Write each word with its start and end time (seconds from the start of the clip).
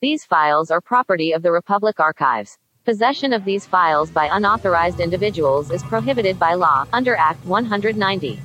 These 0.00 0.24
files 0.24 0.70
are 0.70 0.80
property 0.80 1.32
of 1.32 1.42
the 1.42 1.52
Republic 1.52 2.00
Archives. 2.00 2.58
Possession 2.84 3.32
of 3.32 3.44
these 3.44 3.64
files 3.64 4.10
by 4.10 4.28
unauthorized 4.30 5.00
individuals 5.00 5.70
is 5.70 5.82
prohibited 5.84 6.38
by 6.38 6.54
law, 6.54 6.84
under 6.92 7.14
Act 7.16 7.44
190. 7.46 8.40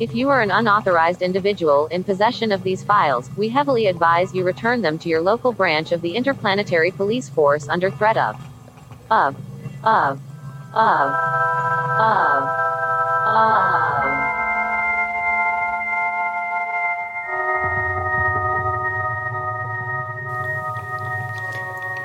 If 0.00 0.14
you 0.14 0.30
are 0.30 0.40
an 0.40 0.50
unauthorized 0.50 1.20
individual 1.20 1.86
in 1.88 2.02
possession 2.02 2.50
of 2.50 2.62
these 2.62 2.82
files, 2.82 3.30
we 3.36 3.50
heavily 3.50 3.86
advise 3.86 4.34
you 4.34 4.42
return 4.42 4.80
them 4.80 4.98
to 5.00 5.08
your 5.10 5.20
local 5.20 5.52
branch 5.52 5.92
of 5.92 6.00
the 6.00 6.16
Interplanetary 6.16 6.90
Police 6.90 7.28
Force 7.28 7.68
under 7.68 7.90
threat 7.90 8.16
of. 8.16 8.36
Of. 9.10 9.36
Of. 9.84 10.18
Of. 10.72 11.14
Of. 12.00 12.48
Of. 13.26 14.59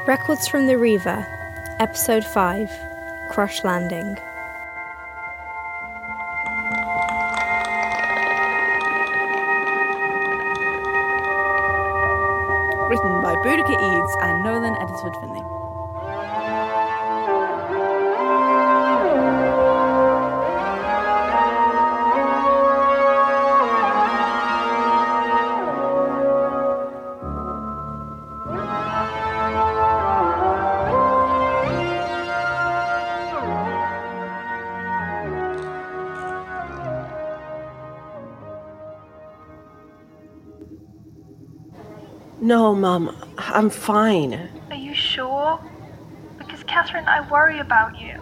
Records 0.07 0.47
from 0.47 0.67
the 0.67 0.77
Reaver, 0.77 1.25
Episode 1.79 2.23
5 2.23 2.69
Crush 3.31 3.63
Landing. 3.63 4.05
Written 12.87 13.19
by 13.23 13.33
Boudicca 13.43 13.75
Eades 13.75 14.15
and 14.21 14.43
Nolan 14.43 14.75
Eddisford 14.79 15.15
Finlay. 15.15 15.54
No, 42.45 42.75
Mom, 42.75 43.17
I'm 43.39 43.71
fine. 43.71 44.51
Are 44.69 44.75
you 44.75 44.93
sure? 44.93 45.59
Because, 46.37 46.61
Catherine, 46.65 47.07
I 47.07 47.27
worry 47.27 47.57
about 47.57 47.99
you. 47.99 48.21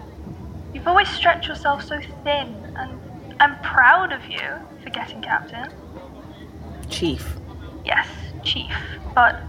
You've 0.74 0.88
always 0.88 1.10
stretched 1.10 1.46
yourself 1.46 1.84
so 1.84 2.00
thin, 2.24 2.56
and 2.78 2.98
I'm 3.42 3.60
proud 3.60 4.14
of 4.14 4.26
you 4.30 4.40
for 4.82 4.90
getting 4.92 5.22
captain. 5.22 5.70
Chief. 6.90 7.36
Yes, 7.84 8.08
Chief, 8.46 8.72
but, 9.14 9.42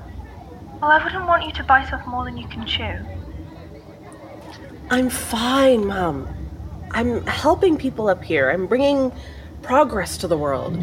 well, 0.82 0.90
I 0.90 1.04
wouldn't 1.04 1.28
want 1.28 1.44
you 1.46 1.52
to 1.52 1.62
bite 1.62 1.92
off 1.92 2.04
more 2.08 2.24
than 2.24 2.36
you 2.36 2.48
can 2.48 2.66
chew. 2.66 2.98
I'm 4.90 5.08
fine, 5.08 5.86
Mom. 5.86 6.26
I'm 6.90 7.24
helping 7.26 7.76
people 7.76 8.08
up 8.08 8.24
here. 8.24 8.50
I'm 8.50 8.66
bringing 8.66 9.12
progress 9.62 10.18
to 10.18 10.26
the 10.26 10.36
world. 10.36 10.76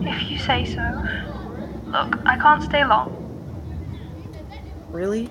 If 0.00 0.28
you 0.28 0.38
say 0.40 0.64
so. 0.64 0.82
Look, 1.86 2.18
I 2.26 2.36
can't 2.36 2.64
stay 2.64 2.84
long. 2.84 3.17
Really? 4.90 5.30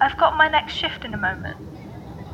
I've 0.00 0.16
got 0.18 0.36
my 0.36 0.48
next 0.48 0.74
shift 0.74 1.04
in 1.04 1.14
a 1.14 1.16
moment, 1.16 1.56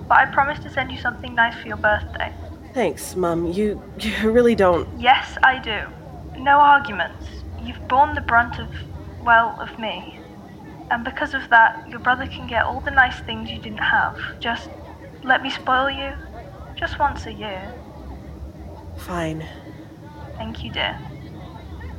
but 0.08 0.18
I 0.18 0.26
promised 0.26 0.62
to 0.62 0.70
send 0.70 0.92
you 0.92 0.98
something 0.98 1.34
nice 1.34 1.54
for 1.60 1.68
your 1.68 1.76
birthday. 1.76 2.32
Thanks, 2.74 3.14
Mom. 3.16 3.46
You, 3.52 3.80
you 4.00 4.30
really 4.30 4.54
don't. 4.54 4.88
Yes, 5.00 5.38
I 5.42 5.58
do. 5.58 5.82
No 6.40 6.58
arguments. 6.58 7.26
You've 7.62 7.86
borne 7.88 8.14
the 8.14 8.20
brunt 8.20 8.58
of, 8.58 8.68
well, 9.22 9.56
of 9.60 9.78
me. 9.78 10.18
And 10.90 11.04
because 11.04 11.34
of 11.34 11.48
that, 11.50 11.88
your 11.88 12.00
brother 12.00 12.26
can 12.26 12.46
get 12.46 12.64
all 12.64 12.80
the 12.80 12.90
nice 12.90 13.18
things 13.20 13.50
you 13.50 13.58
didn't 13.58 13.78
have. 13.78 14.18
Just 14.40 14.68
let 15.22 15.42
me 15.42 15.50
spoil 15.50 15.90
you. 15.90 16.12
Just 16.76 16.98
once 16.98 17.26
a 17.26 17.32
year. 17.32 17.72
Fine. 18.98 19.46
Thank 20.36 20.62
you, 20.64 20.70
dear. 20.70 20.98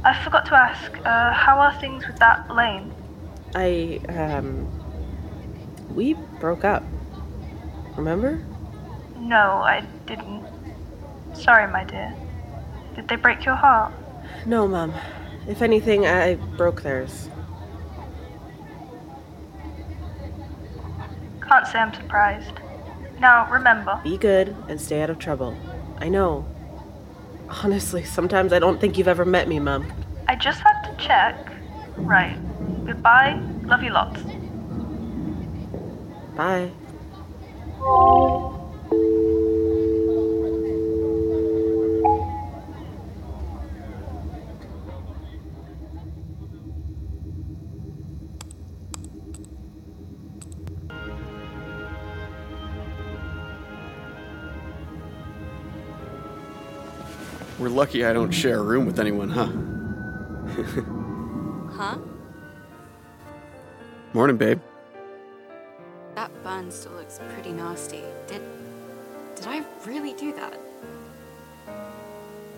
I 0.03 0.23
forgot 0.23 0.45
to 0.47 0.55
ask, 0.55 0.91
uh, 1.05 1.33
how 1.33 1.57
are 1.57 1.73
things 1.79 2.05
with 2.05 2.17
that 2.17 2.53
Laine? 2.53 2.93
I, 3.55 3.99
um. 4.09 4.67
We 5.95 6.13
broke 6.41 6.65
up. 6.65 6.83
Remember? 7.95 8.43
No, 9.17 9.37
I 9.63 9.85
didn't. 10.05 10.45
Sorry, 11.33 11.71
my 11.71 11.85
dear. 11.85 12.13
Did 12.95 13.07
they 13.07 13.15
break 13.15 13.45
your 13.45 13.55
heart? 13.55 13.93
No, 14.45 14.67
Mom. 14.67 14.93
If 15.47 15.61
anything, 15.61 16.05
I 16.05 16.35
broke 16.35 16.81
theirs. 16.81 17.29
Can't 21.41 21.67
say 21.67 21.79
I'm 21.79 21.93
surprised. 21.93 22.59
Now, 23.19 23.49
remember, 23.49 23.99
Be 24.03 24.17
good 24.17 24.55
and 24.67 24.81
stay 24.81 25.01
out 25.01 25.09
of 25.09 25.19
trouble. 25.19 25.55
I 25.99 26.09
know. 26.09 26.45
Honestly, 27.63 28.03
sometimes 28.03 28.51
I 28.51 28.59
don't 28.59 28.81
think 28.81 28.97
you've 28.97 29.07
ever 29.07 29.23
met 29.23 29.47
me, 29.47 29.59
Mom. 29.59 29.91
I 30.27 30.35
just 30.35 30.59
had 30.59 30.81
to 30.83 30.95
check. 30.97 31.35
Right. 31.95 32.37
Goodbye. 32.85 33.41
Love 33.63 33.81
you 33.81 33.89
lots. 33.89 34.21
Bye. 36.35 36.69
We're 57.57 57.69
lucky 57.69 58.05
I 58.05 58.13
don't 58.13 58.31
share 58.31 58.59
a 58.59 58.61
room 58.61 58.85
with 58.85 58.99
anyone, 58.99 59.29
huh? 59.29 59.45
Huh? 59.45 59.74
Morning, 64.15 64.37
babe. 64.37 64.61
That 66.15 66.31
bun 66.41 66.71
still 66.71 66.93
looks 66.93 67.19
pretty 67.33 67.51
nasty. 67.51 68.01
Did 68.27 68.41
did 69.35 69.45
I 69.45 69.61
really 69.85 70.13
do 70.13 70.31
that? 70.31 70.53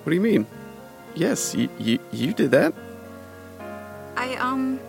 What 0.03 0.11
do 0.11 0.13
you 0.13 0.21
mean? 0.21 0.45
Yes, 1.15 1.55
you 1.55 1.67
you, 1.79 1.97
you 2.11 2.33
did 2.33 2.51
that? 2.51 2.75
I 4.15 4.35
um 4.35 4.79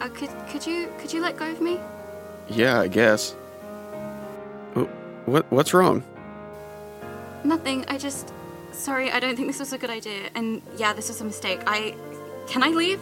uh, 0.00 0.08
could 0.08 0.30
could 0.48 0.66
you 0.66 0.92
could 0.98 1.12
you 1.12 1.22
let 1.22 1.36
go 1.36 1.48
of 1.48 1.60
me? 1.60 1.78
Yeah, 2.48 2.80
I 2.80 2.88
guess. 2.88 3.36
Oh, 4.74 4.88
what 5.26 5.46
what's 5.52 5.72
wrong? 5.72 6.02
Nothing. 7.44 7.84
I 7.86 7.96
just 7.96 8.32
sorry, 8.72 9.12
I 9.12 9.20
don't 9.20 9.36
think 9.36 9.46
this 9.46 9.60
was 9.60 9.72
a 9.72 9.78
good 9.78 9.90
idea. 9.90 10.30
And 10.34 10.62
yeah, 10.76 10.94
this 10.94 11.06
was 11.06 11.20
a 11.20 11.24
mistake. 11.24 11.60
I 11.64 11.94
can 12.48 12.64
I 12.64 12.70
leave? 12.70 12.98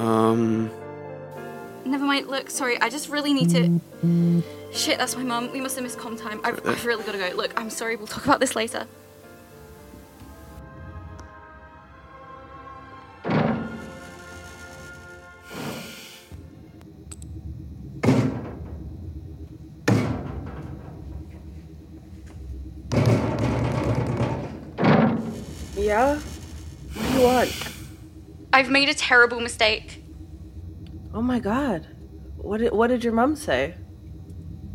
Um, 0.00 0.70
Never 1.84 2.04
mind. 2.04 2.28
Look, 2.28 2.48
sorry. 2.50 2.80
I 2.80 2.88
just 2.88 3.10
really 3.10 3.34
need 3.34 3.50
to. 3.50 4.42
Shit, 4.72 4.98
that's 4.98 5.14
my 5.14 5.22
mum. 5.22 5.52
We 5.52 5.60
must 5.60 5.74
have 5.74 5.82
missed 5.82 5.98
com 5.98 6.16
time. 6.16 6.40
I've, 6.42 6.64
I've 6.66 6.86
really 6.86 7.04
got 7.04 7.12
to 7.12 7.18
go. 7.18 7.30
Look, 7.36 7.58
I'm 7.60 7.68
sorry. 7.68 7.96
We'll 7.96 8.06
talk 8.06 8.24
about 8.24 8.40
this 8.40 8.56
later. 8.56 8.86
Yeah? 25.76 26.18
What 26.94 27.12
do 27.12 27.18
you 27.18 27.24
want? 27.24 27.69
I've 28.60 28.68
made 28.68 28.90
a 28.90 28.94
terrible 28.94 29.40
mistake. 29.40 30.04
Oh 31.14 31.22
my 31.22 31.38
god. 31.38 31.86
What 32.36 32.58
did, 32.58 32.72
what 32.74 32.88
did 32.88 33.02
your 33.02 33.14
mom 33.14 33.34
say? 33.34 33.74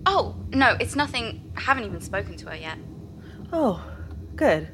Oh 0.07 0.35
no, 0.49 0.75
it's 0.79 0.95
nothing. 0.95 1.53
I 1.55 1.61
haven't 1.61 1.83
even 1.83 2.01
spoken 2.01 2.35
to 2.37 2.49
her 2.49 2.55
yet. 2.55 2.79
Oh, 3.53 3.85
good. 4.35 4.69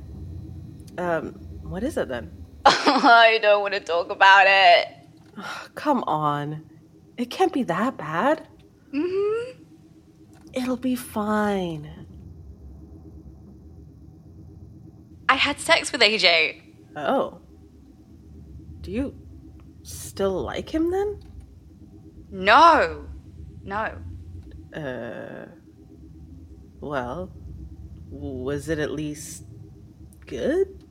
Um, 0.98 1.34
what 1.62 1.84
is 1.84 1.98
it 1.98 2.08
then? 2.08 2.31
I 2.66 3.38
don't 3.42 3.60
want 3.62 3.74
to 3.74 3.81
talk 3.81 4.10
about 4.10 4.46
it. 4.48 4.88
Come 5.75 6.06
on. 6.07 6.64
It 7.18 7.30
can't 7.30 7.52
be 7.52 7.64
that 7.64 7.98
bad. 7.98 8.48
hmm 8.94 9.60
It'll 10.54 10.78
be 10.78 10.96
fine. 10.96 12.07
I 15.28 15.36
had 15.36 15.60
sex 15.60 15.92
with 15.92 16.00
AJ. 16.00 16.62
Oh. 16.96 17.42
Do 18.81 18.92
you 18.92 19.16
still 19.83 20.42
like 20.44 20.74
him 20.74 20.92
then? 20.92 21.22
No. 22.31 23.06
No. 23.63 23.98
Uh. 24.75 25.45
Well, 26.80 27.31
was 28.10 28.69
it 28.69 28.80
at 28.80 28.92
least 28.92 29.44
good? 30.25 30.83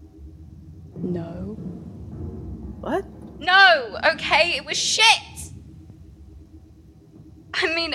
No. 0.97 1.57
What? 2.81 3.05
No, 3.39 3.99
okay, 4.13 4.57
it 4.57 4.65
was 4.65 4.77
shit. 4.77 5.05
I 7.55 7.75
mean, 7.75 7.95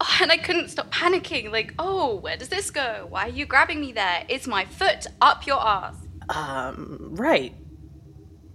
oh, 0.00 0.18
and 0.22 0.32
I 0.32 0.36
couldn't 0.36 0.68
stop 0.68 0.90
panicking. 0.92 1.50
Like, 1.50 1.74
oh, 1.78 2.16
where 2.16 2.36
does 2.36 2.48
this 2.48 2.70
go? 2.70 3.06
Why 3.08 3.26
are 3.26 3.28
you 3.28 3.46
grabbing 3.46 3.80
me 3.80 3.92
there? 3.92 4.24
It's 4.28 4.46
my 4.46 4.64
foot 4.64 5.06
up 5.20 5.46
your 5.46 5.60
ass. 5.60 5.96
Um, 6.28 7.08
right. 7.12 7.54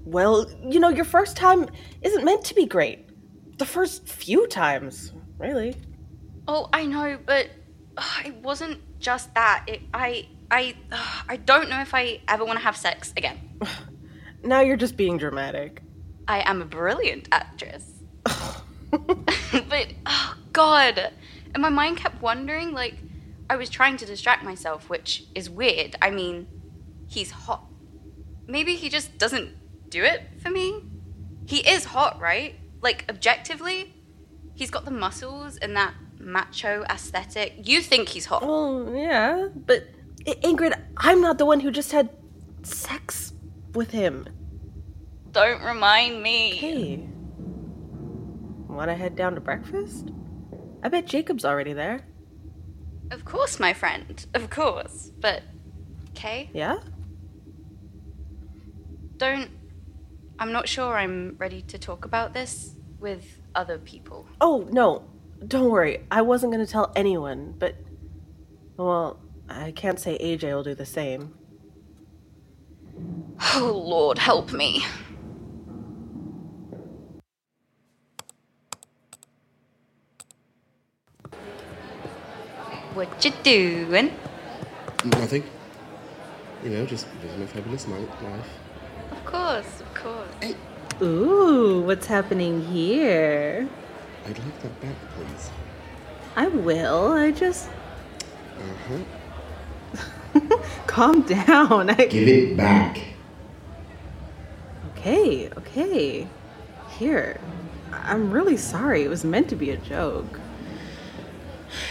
Well, 0.06 0.50
you 0.64 0.80
know, 0.80 0.90
your 0.90 1.06
first 1.06 1.38
time 1.38 1.70
isn't 2.02 2.24
meant 2.24 2.44
to 2.46 2.56
be 2.56 2.66
great. 2.66 3.08
The 3.58 3.66
first 3.66 4.08
few 4.08 4.48
times, 4.48 5.14
really. 5.38 5.76
Oh, 6.48 6.70
I 6.74 6.86
know, 6.86 7.20
but 7.26 7.50
uh, 7.98 8.22
it 8.26 8.36
wasn't 8.38 8.80
just 9.00 9.34
that. 9.36 9.66
It, 9.68 9.82
I, 9.94 10.28
I, 10.50 10.76
I 11.30 11.38
don't 11.38 11.70
know 11.70 11.82
if 11.82 11.94
I 11.94 12.22
ever 12.28 12.44
want 12.44 12.58
to 12.58 12.64
have 12.64 12.78
sex 12.78 13.14
again. 13.18 13.40
Now 14.44 14.62
you're 14.62 14.76
just 14.76 14.98
being 14.98 15.20
dramatic. 15.20 15.84
I 16.28 16.40
am 16.50 16.64
a 16.64 16.66
brilliant 16.66 17.28
actress. 17.32 17.86
but 18.92 19.88
oh 20.06 20.36
god, 20.52 21.12
and 21.54 21.62
my 21.62 21.70
mind 21.70 21.98
kept 21.98 22.22
wondering. 22.22 22.72
Like, 22.72 22.96
I 23.50 23.56
was 23.56 23.70
trying 23.70 23.98
to 23.98 24.06
distract 24.06 24.44
myself, 24.44 24.90
which 24.90 25.26
is 25.36 25.50
weird. 25.50 25.96
I 26.02 26.10
mean, 26.10 26.48
he's 27.08 27.32
hot. 27.32 27.66
Maybe 28.48 28.76
he 28.76 28.90
just 28.90 29.18
doesn't 29.18 29.52
do 29.92 30.04
it 30.04 30.24
for 30.42 30.50
me. 30.50 30.84
He 31.46 31.58
is 31.58 31.86
hot, 31.86 32.20
right? 32.20 32.56
Like 32.82 33.06
objectively, 33.10 33.94
he's 34.56 34.72
got 34.72 34.86
the 34.86 34.92
muscles 34.92 35.58
and 35.58 35.76
that 35.78 35.94
macho 36.20 36.84
aesthetic. 36.90 37.54
You 37.68 37.82
think 37.82 38.10
he's 38.10 38.26
hot? 38.26 38.42
Well, 38.42 38.92
yeah, 38.96 39.50
but 39.54 39.88
Ingrid, 40.26 40.74
I'm 40.98 41.22
not 41.22 41.38
the 41.38 41.46
one 41.46 41.60
who 41.60 41.70
just 41.70 41.92
had 41.92 42.10
sex 42.64 43.34
with 43.74 43.92
him. 43.92 44.28
Don't 45.32 45.62
remind 45.62 46.24
me. 46.24 46.56
Hey, 46.56 47.08
want 48.68 48.90
to 48.90 48.96
head 48.96 49.16
down 49.16 49.36
to 49.36 49.42
breakfast? 49.42 50.10
I 50.84 50.90
bet 50.90 51.06
Jacob's 51.06 51.46
already 51.46 51.74
there. 51.74 52.02
Of 53.12 53.26
course, 53.26 53.60
my 53.60 53.74
friend. 53.74 54.26
Of 54.34 54.50
course. 54.50 55.12
But, 55.20 55.44
Kay? 56.16 56.50
Yeah? 56.54 56.80
don't. 59.22 59.52
I'm 60.42 60.52
not 60.52 60.68
sure 60.68 60.98
I'm 60.98 61.36
ready 61.38 61.62
to 61.62 61.78
talk 61.78 62.04
about 62.04 62.34
this 62.34 62.74
with 63.00 63.24
other 63.54 63.78
people. 63.78 64.28
Oh, 64.42 64.68
no. 64.72 65.04
Don't 65.48 65.70
worry. 65.70 66.04
I 66.10 66.24
wasn't 66.24 66.52
going 66.52 66.66
to 66.66 66.72
tell 66.72 66.92
anyone, 66.96 67.54
but. 67.60 67.76
Well, 68.76 69.20
I 69.48 69.72
can't 69.72 70.00
say 70.00 70.18
AJ 70.18 70.52
will 70.52 70.64
do 70.64 70.74
the 70.74 70.84
same. 70.84 71.36
Oh, 73.54 73.84
Lord, 73.86 74.18
help 74.18 74.52
me. 74.52 74.84
What 82.96 83.24
you 83.24 83.32
doing? 83.44 84.12
Nothing. 85.06 85.44
You 86.64 86.72
know, 86.72 86.86
just 86.88 87.06
living 87.22 87.44
a 87.44 87.48
fabulous 87.48 87.88
night 87.88 88.24
life. 88.24 88.61
Of 89.12 89.26
course, 89.26 89.82
of 89.82 89.94
course. 89.94 90.56
Ooh, 91.02 91.82
what's 91.82 92.08
happening 92.08 92.62
here? 92.66 93.68
I'd 94.26 94.38
like 94.38 94.62
that 94.62 94.82
back, 94.82 94.96
please. 95.16 95.50
I 96.36 96.48
will. 96.48 97.12
I 97.14 97.32
just 97.32 97.70
Uh-huh. 98.58 99.04
calm 100.88 101.22
down. 101.24 101.90
I... 101.90 102.06
Give 102.06 102.28
it 102.28 102.56
back. 102.56 103.00
Okay, 104.98 105.50
okay. 105.58 106.28
Here. 106.98 107.40
I'm 107.92 108.32
really 108.32 108.58
sorry. 108.58 109.04
It 109.04 109.10
was 109.10 109.26
meant 109.26 109.50
to 109.50 109.56
be 109.56 109.72
a 109.72 109.78
joke. 109.78 110.40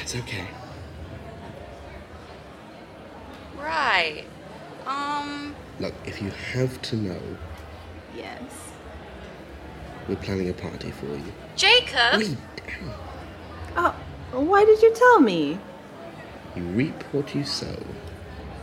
It's 0.02 0.14
okay. 0.14 0.46
Right. 3.58 4.25
Um, 4.87 5.55
Look, 5.80 5.94
if 6.06 6.20
you 6.22 6.30
have 6.52 6.80
to 6.82 6.96
know, 6.96 7.20
Yes. 8.16 8.40
we're 10.08 10.16
planning 10.16 10.48
a 10.50 10.52
party 10.52 10.90
for 10.90 11.06
you. 11.06 11.32
Jacob! 11.56 12.18
Wait, 12.20 12.36
Oh, 13.76 13.94
why 14.32 14.64
did 14.64 14.80
you 14.82 14.92
tell 14.94 15.20
me? 15.20 15.58
you 16.56 16.62
reap 16.64 17.02
what 17.12 17.34
you 17.34 17.44
sow. 17.44 17.76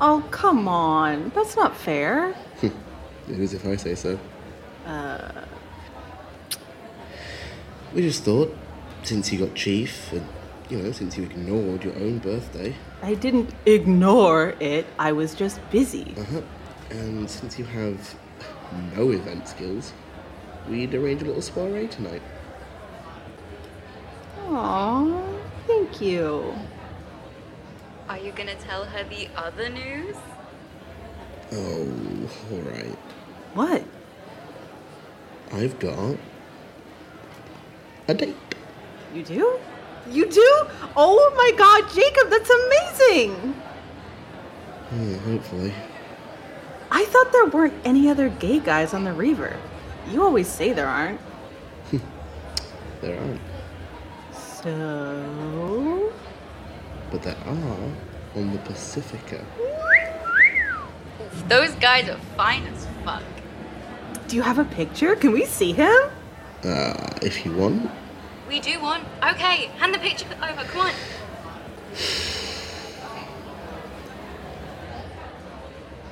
Oh, 0.01 0.23
come 0.31 0.67
on. 0.67 1.31
That's 1.33 1.55
not 1.55 1.75
fair. 1.75 2.35
It 2.61 2.71
is 3.39 3.53
if 3.53 3.65
I 3.65 3.75
say 3.77 3.95
so. 3.95 4.17
Uh, 4.85 5.31
We 7.93 8.01
just 8.01 8.23
thought, 8.23 8.55
since 9.03 9.31
you 9.33 9.39
got 9.39 9.55
chief, 9.55 10.11
and 10.13 10.25
you 10.69 10.77
know, 10.77 10.91
since 10.91 11.17
you 11.17 11.23
ignored 11.23 11.83
your 11.83 11.95
own 11.95 12.19
birthday, 12.19 12.75
I 13.01 13.15
didn't 13.15 13.49
ignore 13.65 14.53
it. 14.59 14.85
I 14.99 15.11
was 15.13 15.33
just 15.33 15.59
busy. 15.71 16.13
uh-huh, 16.17 16.41
and 16.89 17.29
since 17.29 17.57
you 17.59 17.65
have 17.65 18.15
no 18.95 19.11
event 19.11 19.47
skills, 19.47 19.93
we'd 20.69 20.93
arrange 20.93 21.21
a 21.21 21.25
little 21.25 21.41
soiree 21.41 21.87
tonight. 21.87 22.21
Aw, 24.49 25.23
thank 25.65 26.01
you. 26.01 26.53
Are 28.09 28.17
you 28.17 28.31
gonna 28.31 28.55
tell 28.55 28.85
her 28.85 29.03
the 29.03 29.27
other 29.35 29.69
news? 29.69 30.15
Oh, 31.51 32.29
all 32.51 32.59
right. 32.59 32.97
What? 33.53 33.83
I've 35.51 35.77
got 35.79 36.17
a 38.07 38.13
date. 38.13 38.35
You 39.13 39.23
do? 39.23 39.59
You 40.09 40.25
do? 40.29 40.67
Oh 40.95 41.33
my 41.35 41.51
god, 41.57 41.89
Jacob, 41.93 42.29
that's 42.29 42.49
amazing! 42.49 43.33
Hmm, 44.89 45.15
hopefully. 45.29 45.73
I 46.97 47.05
thought 47.05 47.31
there 47.31 47.45
weren't 47.45 47.75
any 47.85 48.09
other 48.09 48.27
gay 48.27 48.57
guys 48.57 48.91
on 48.95 49.03
the 49.03 49.13
Reaver. 49.13 49.55
You 50.09 50.23
always 50.23 50.47
say 50.47 50.73
there 50.73 50.87
aren't. 50.87 51.21
There 53.01 53.19
aren't, 53.19 53.41
So. 54.33 56.11
but 57.11 57.21
there 57.21 57.37
are 57.45 57.91
on 58.35 58.51
the 58.51 58.57
Pacifica. 58.65 59.45
Those 61.47 61.75
guys 61.75 62.09
are 62.09 62.17
fine 62.35 62.65
as 62.65 62.87
fuck. 63.05 63.21
Do 64.27 64.35
you 64.35 64.41
have 64.41 64.57
a 64.57 64.65
picture? 64.65 65.15
Can 65.15 65.33
we 65.33 65.45
see 65.45 65.73
him? 65.73 65.99
Uh, 66.63 67.11
if 67.21 67.45
you 67.45 67.53
want. 67.53 67.91
We 68.49 68.59
do 68.59 68.81
want. 68.81 69.03
Okay, 69.21 69.69
hand 69.77 69.93
the 69.93 69.99
picture 69.99 70.25
over, 70.41 70.63
come 70.63 70.87
on. 70.87 70.93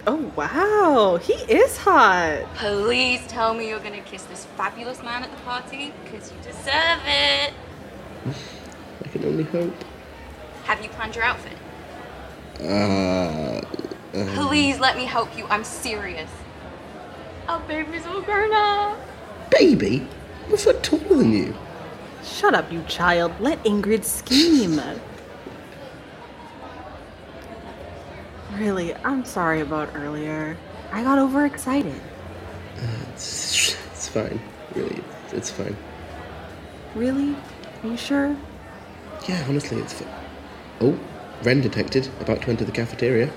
Oh 0.08 0.32
wow, 0.36 1.18
he 1.18 1.34
is 1.34 1.78
hot. 1.78 2.46
Please 2.56 3.26
tell 3.28 3.56
me 3.56 3.68
you're 3.68 3.80
gonna 3.80 4.02
kiss 4.02 4.24
this 4.24 4.46
fabulous 4.56 5.02
man 5.02 5.24
at 5.24 5.32
the 5.32 5.38
party, 5.38 5.94
because 6.04 6.32
you 6.32 6.38
deserve 6.44 7.02
it. 7.08 7.54
I 9.04 9.08
can 9.08 9.26
only 9.26 9.44
hope. 9.46 9.74
Have 10.66 10.84
you 10.84 10.90
planned 10.90 11.16
your 11.16 11.24
outfit? 11.24 11.58
Uh, 12.62 13.62
um, 14.18 14.28
Please 14.48 14.80
let 14.80 14.96
me 14.96 15.06
help 15.06 15.36
you. 15.36 15.46
I'm 15.48 15.64
serious. 15.64 16.30
Our 17.48 17.60
baby's 17.62 18.06
all 18.06 18.22
grown 18.22 18.52
up. 18.54 18.98
baby, 19.50 20.08
I'm 20.46 20.54
a 20.54 20.58
foot 20.58 20.84
taller 20.84 21.18
than 21.18 21.32
you. 21.32 21.56
Shut 22.24 22.54
up, 22.54 22.72
you 22.72 22.84
child. 22.88 23.34
Let 23.40 23.64
Ingrid 23.64 24.04
scheme. 24.04 24.80
Really, 28.58 28.96
I'm 29.04 29.26
sorry 29.26 29.62
about 29.62 29.90
earlier. 29.96 30.58
I 30.92 31.04
got 31.04 31.20
overexcited. 31.20 32.00
It's, 33.14 33.76
it's 33.92 34.08
fine. 34.08 34.40
Really, 34.74 35.02
it's, 35.26 35.34
it's 35.34 35.52
fine. 35.52 35.76
Really? 36.96 37.36
Are 37.84 37.88
you 37.90 37.98
sure? 37.98 38.36
Yeah, 39.28 39.44
honestly, 39.50 39.80
it's 39.80 39.94
fine. 39.94 40.08
Oh, 40.82 40.98
Wren 41.44 41.62
detected. 41.62 42.08
About 42.22 42.42
to 42.44 42.50
enter 42.50 42.64
the 42.64 42.72
cafeteria. 42.72 43.30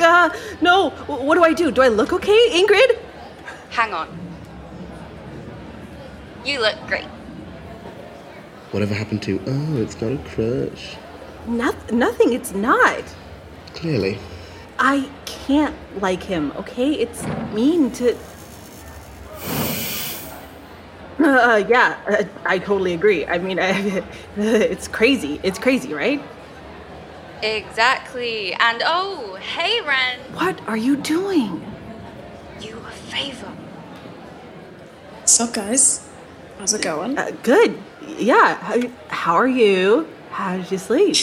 Ah, 0.00 0.32
no. 0.60 0.90
W- 1.08 1.24
What 1.26 1.34
do 1.34 1.44
I 1.44 1.52
do? 1.52 1.70
Do 1.72 1.82
I 1.82 1.88
look 1.88 2.12
okay, 2.12 2.50
Ingrid? 2.50 2.98
Hang 3.70 3.92
on. 3.92 4.08
You 6.44 6.60
look 6.60 6.76
great. 6.86 7.06
Whatever 8.70 8.94
happened 8.94 9.22
to? 9.22 9.40
Oh, 9.46 9.76
it's 9.78 10.00
not 10.00 10.12
a 10.12 10.18
crush. 10.28 10.96
Noth- 11.46 11.92
nothing. 11.92 12.32
It's 12.32 12.52
not. 12.54 13.02
Clearly. 13.74 14.18
I 14.86 15.08
can't 15.24 15.74
like 16.02 16.22
him, 16.22 16.52
okay? 16.56 16.92
It's 16.92 17.26
mean 17.54 17.90
to. 17.92 18.16
Uh, 21.16 21.64
yeah, 21.68 21.96
uh, 22.06 22.24
I 22.44 22.58
totally 22.58 22.92
agree. 22.92 23.24
I 23.24 23.38
mean, 23.38 23.58
it's 24.36 24.88
crazy. 24.88 25.40
It's 25.42 25.58
crazy, 25.58 25.94
right? 25.94 26.20
Exactly. 27.40 28.52
And 28.54 28.82
oh, 28.84 29.36
hey, 29.36 29.80
Wren. 29.80 30.18
What 30.34 30.60
are 30.66 30.76
you 30.76 30.96
doing? 30.96 31.64
You 32.60 32.76
a 32.78 32.90
favor. 32.90 33.52
What's 35.20 35.40
up, 35.40 35.54
guys? 35.54 36.06
How's 36.58 36.74
it 36.74 36.82
going? 36.82 37.16
Uh, 37.16 37.30
good. 37.42 37.78
Yeah. 38.18 38.56
How, 38.56 38.82
how 39.08 39.34
are 39.34 39.48
you? 39.48 40.08
How 40.30 40.58
did 40.58 40.70
you 40.70 40.78
sleep? 40.78 41.16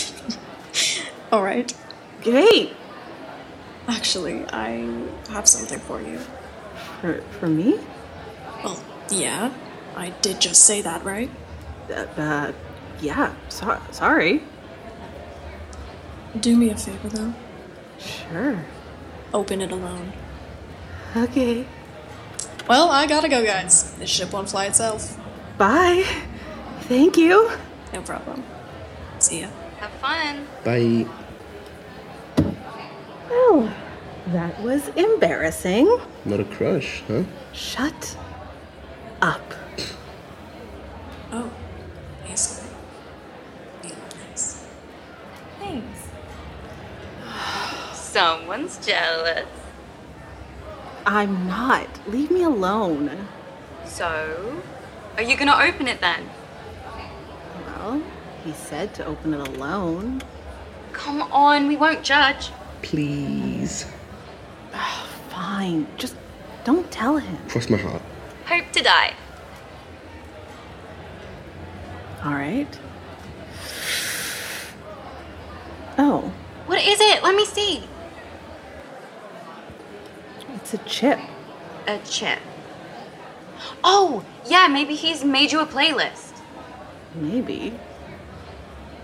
All 1.32 1.44
right. 1.44 1.72
Great. 2.24 2.74
Actually, 3.92 4.46
I 4.54 4.88
have 5.30 5.48
something 5.48 5.80
for 5.80 6.02
you. 6.02 6.18
For, 7.02 7.22
for 7.40 7.48
me? 7.48 7.78
Well, 8.64 8.82
yeah. 9.10 9.52
I 9.98 10.12
did 10.22 10.40
just 10.40 10.64
say 10.64 10.82
that, 10.82 11.04
right? 11.04 11.30
Uh, 11.90 12.06
uh 12.18 12.52
yeah. 13.02 13.36
So- 13.50 13.82
sorry. 13.92 14.44
Do 16.40 16.56
me 16.56 16.70
a 16.70 16.78
favor, 16.78 17.10
though. 17.10 17.34
Sure. 18.00 18.64
Open 19.34 19.62
it 19.62 19.72
alone. 19.72 20.14
Okay. 21.16 21.66
Well, 22.70 22.90
I 22.90 23.06
gotta 23.08 23.28
go, 23.28 23.44
guys. 23.44 23.94
This 23.96 24.10
ship 24.10 24.32
won't 24.32 24.50
fly 24.50 24.68
itself. 24.68 25.20
Bye. 25.58 26.06
Thank 26.88 27.18
you. 27.18 27.52
No 27.94 28.02
problem. 28.02 28.44
See 29.20 29.42
ya. 29.42 29.50
Have 29.80 29.92
fun. 30.00 30.48
Bye. 30.64 31.08
Well, 33.32 33.74
that 34.28 34.62
was 34.62 34.90
embarrassing. 34.90 35.88
Not 36.26 36.42
a 36.42 36.44
crush, 36.44 37.02
huh? 37.08 37.24
Shut 37.54 38.18
up. 39.22 39.54
Oh, 41.32 41.50
he's 42.26 42.68
You 43.84 43.90
look 43.90 44.30
nice. 44.30 44.68
Thanks. 45.60 46.10
Someone's 47.94 48.86
jealous. 48.86 49.48
I'm 51.06 51.48
not. 51.48 51.88
Leave 52.08 52.32
me 52.32 52.44
alone. 52.44 53.28
So, 53.86 54.62
are 55.16 55.24
you 55.24 55.38
gonna 55.38 55.58
open 55.58 55.88
it 55.88 56.02
then? 56.02 56.30
Well, 57.66 58.04
he 58.44 58.52
said 58.52 58.94
to 58.96 59.06
open 59.06 59.34
it 59.34 59.48
alone. 59.48 60.22
Come 60.92 61.22
on, 61.22 61.70
we 61.70 61.78
won't 61.78 62.04
judge. 62.04 62.52
Please. 62.82 63.86
Oh, 64.74 65.08
Fine. 65.30 65.88
Just 65.98 66.16
don't 66.64 66.90
tell 66.92 67.18
him. 67.18 67.38
Cross 67.50 67.70
my 67.70 67.78
heart. 67.78 68.02
Hope 68.46 68.72
to 68.74 68.84
die. 68.84 69.14
All 72.24 72.34
right. 72.34 72.68
Oh, 75.98 76.32
What 76.68 76.80
is 76.86 77.00
it? 77.00 77.24
Let 77.24 77.36
me 77.36 77.46
see. 77.46 77.84
it's 80.56 80.74
a 80.74 80.78
chip. 80.80 81.20
A 81.88 81.98
chip. 82.00 82.40
Oh, 83.84 84.24
yeah, 84.48 84.68
maybe 84.68 84.96
he's 84.96 85.24
made 85.24 85.52
you 85.52 85.60
a 85.60 85.66
playlist. 85.66 86.34
Maybe. 87.16 87.74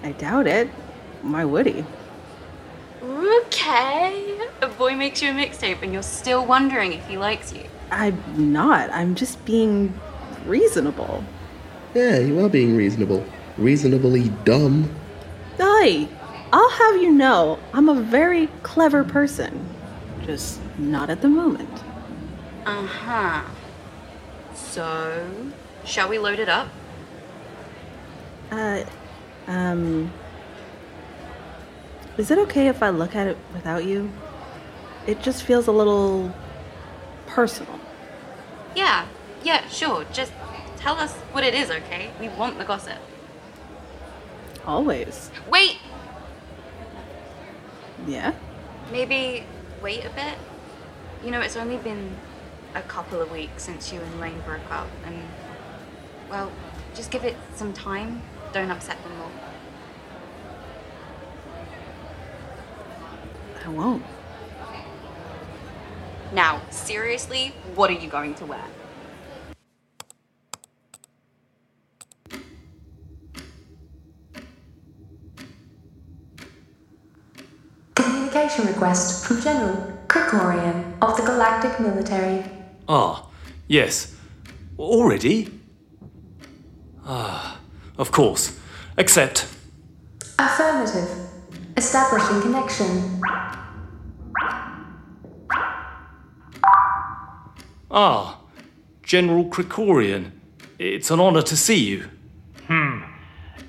I 0.04 0.12
doubt 0.14 0.48
it. 0.48 0.68
Why 1.24 1.44
would 1.46 1.66
he? 1.66 1.84
Okay. 3.04 4.38
A 4.62 4.68
boy 4.68 4.96
makes 4.96 5.22
you 5.22 5.30
a 5.30 5.34
mixtape 5.34 5.82
and 5.82 5.94
you're 5.94 6.04
still 6.04 6.46
wondering 6.46 6.94
if 6.94 7.06
he 7.08 7.18
likes 7.18 7.54
you. 7.54 7.64
I'm 7.92 8.54
not. 8.54 8.90
I'm 8.92 9.16
just 9.16 9.44
being 9.46 10.00
reasonable. 10.46 11.24
Yeah, 11.94 12.20
you 12.20 12.44
are 12.44 12.50
being 12.50 12.76
reasonable. 12.76 13.26
Reasonably 13.58 14.30
dumb. 14.44 14.94
Hey, 15.58 16.08
I'll 16.52 16.70
have 16.70 17.02
you 17.02 17.12
know, 17.12 17.60
I'm 17.74 17.90
a 17.90 18.02
very 18.02 18.48
clever 18.64 19.04
person. 19.04 19.68
Just 20.26 20.60
not 20.78 21.10
at 21.10 21.22
the 21.22 21.28
moment. 21.28 21.70
Uh 22.66 22.86
huh. 22.86 23.44
So, 24.54 25.30
shall 25.86 26.10
we 26.10 26.20
load 26.20 26.40
it 26.40 26.50
up? 26.50 26.68
Uh, 28.52 28.84
um. 29.48 30.12
Is 32.18 32.32
it 32.32 32.40
okay 32.40 32.68
if 32.68 32.82
I 32.82 32.90
look 32.90 33.16
at 33.16 33.28
it 33.28 33.38
without 33.54 33.86
you? 33.86 34.12
It 35.06 35.22
just 35.22 35.44
feels 35.44 35.68
a 35.68 35.72
little 35.72 36.34
personal. 37.28 37.80
Yeah, 38.76 39.06
yeah, 39.44 39.68
sure. 39.68 40.06
Just 40.12 40.34
tell 40.78 40.96
us 40.96 41.14
what 41.32 41.44
it 41.44 41.54
is, 41.54 41.70
okay? 41.70 42.10
We 42.20 42.30
want 42.30 42.58
the 42.58 42.66
gossip. 42.66 42.98
Always. 44.66 45.32
Wait! 45.50 45.78
Yeah? 48.08 48.34
Maybe 48.92 49.46
wait 49.82 50.04
a 50.04 50.10
bit? 50.10 50.38
You 51.24 51.32
know, 51.32 51.42
it's 51.42 51.56
only 51.56 51.78
been 51.78 52.16
a 52.74 52.82
couple 52.82 53.22
of 53.22 53.32
weeks 53.32 53.64
since 53.64 53.94
you 53.94 54.00
and 54.00 54.20
Laine 54.20 54.42
broke 54.46 54.72
up, 54.72 54.88
and, 55.06 55.22
well, 56.30 56.52
just 56.96 57.12
give 57.12 57.24
it 57.24 57.36
some 57.56 57.74
time. 57.74 58.22
Don't 58.54 58.72
upset 58.72 59.02
them 59.04 59.14
all. 59.22 59.32
I 63.68 63.70
won't. 63.70 64.04
Now, 66.32 66.62
seriously, 66.70 67.54
what 67.76 67.90
are 67.90 68.00
you 68.02 68.10
going 68.10 68.34
to 68.36 68.46
wear? 68.46 68.64
Communication 77.96 78.68
request 78.68 79.26
from 79.26 79.42
General 79.42 79.76
Krikorian 80.08 80.94
of 81.02 81.18
the 81.18 81.24
Galactic 81.24 81.78
Military. 81.82 82.46
Ah, 82.88 83.28
yes. 83.68 84.16
Already? 84.80 85.50
Ah, 87.06 87.60
of 87.98 88.14
course. 88.14 88.58
Accept. 88.98 89.46
Affirmative. 90.40 91.10
Establishing 91.76 92.42
connection. 92.42 93.22
Ah, 98.00 98.38
General 99.02 99.46
Krikorian. 99.46 100.30
It's 100.78 101.10
an 101.10 101.20
honor 101.20 101.42
to 101.42 101.58
see 101.58 101.84
you. 101.84 102.08
Hmm. 102.68 103.02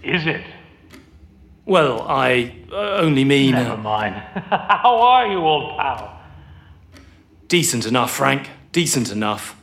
Is 0.02 0.26
it? 0.26 0.44
Well, 1.64 2.02
I 2.02 2.54
uh, 2.70 2.98
only 2.98 3.24
mean. 3.24 3.52
Never 3.52 3.78
mind. 3.78 4.16
How 4.50 5.00
are 5.00 5.26
you, 5.32 5.38
old 5.38 5.78
pal? 5.78 6.20
Decent 7.48 7.86
enough, 7.86 8.10
Frank. 8.10 8.50
Decent 8.70 9.10
enough. 9.10 9.56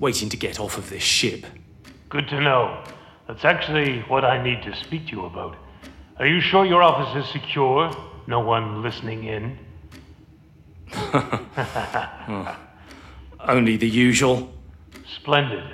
Waiting 0.00 0.30
to 0.30 0.38
get 0.38 0.58
off 0.58 0.78
of 0.78 0.88
this 0.88 1.02
ship. 1.02 1.44
Good 2.08 2.28
to 2.28 2.40
know. 2.40 2.82
That's 3.26 3.44
actually 3.44 4.00
what 4.08 4.24
I 4.24 4.42
need 4.42 4.62
to 4.62 4.74
speak 4.74 5.08
to 5.08 5.12
you 5.12 5.26
about. 5.26 5.54
Are 6.18 6.26
you 6.26 6.40
sure 6.40 6.64
your 6.64 6.82
office 6.82 7.14
is 7.22 7.30
secure? 7.30 7.94
No 8.26 8.40
one 8.40 8.82
listening 8.82 9.24
in? 9.24 9.58
Only 13.40 13.76
the 13.76 13.88
usual. 13.88 14.50
Splendid. 15.14 15.64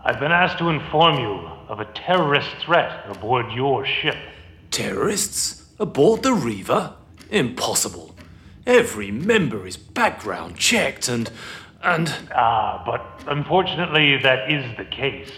I've 0.00 0.20
been 0.20 0.32
asked 0.32 0.58
to 0.58 0.68
inform 0.68 1.18
you 1.18 1.48
of 1.68 1.80
a 1.80 1.86
terrorist 1.86 2.50
threat 2.60 3.04
aboard 3.08 3.52
your 3.52 3.86
ship. 3.86 4.16
Terrorists? 4.70 5.64
Aboard 5.78 6.22
the 6.22 6.34
Reaver? 6.34 6.94
Impossible. 7.30 8.14
Every 8.66 9.10
member 9.10 9.66
is 9.66 9.76
background 9.76 10.56
checked 10.56 11.08
and. 11.08 11.30
and. 11.82 12.12
Ah, 12.34 12.82
but 12.84 13.32
unfortunately, 13.32 14.18
that 14.18 14.52
is 14.52 14.76
the 14.76 14.84
case. 14.84 15.32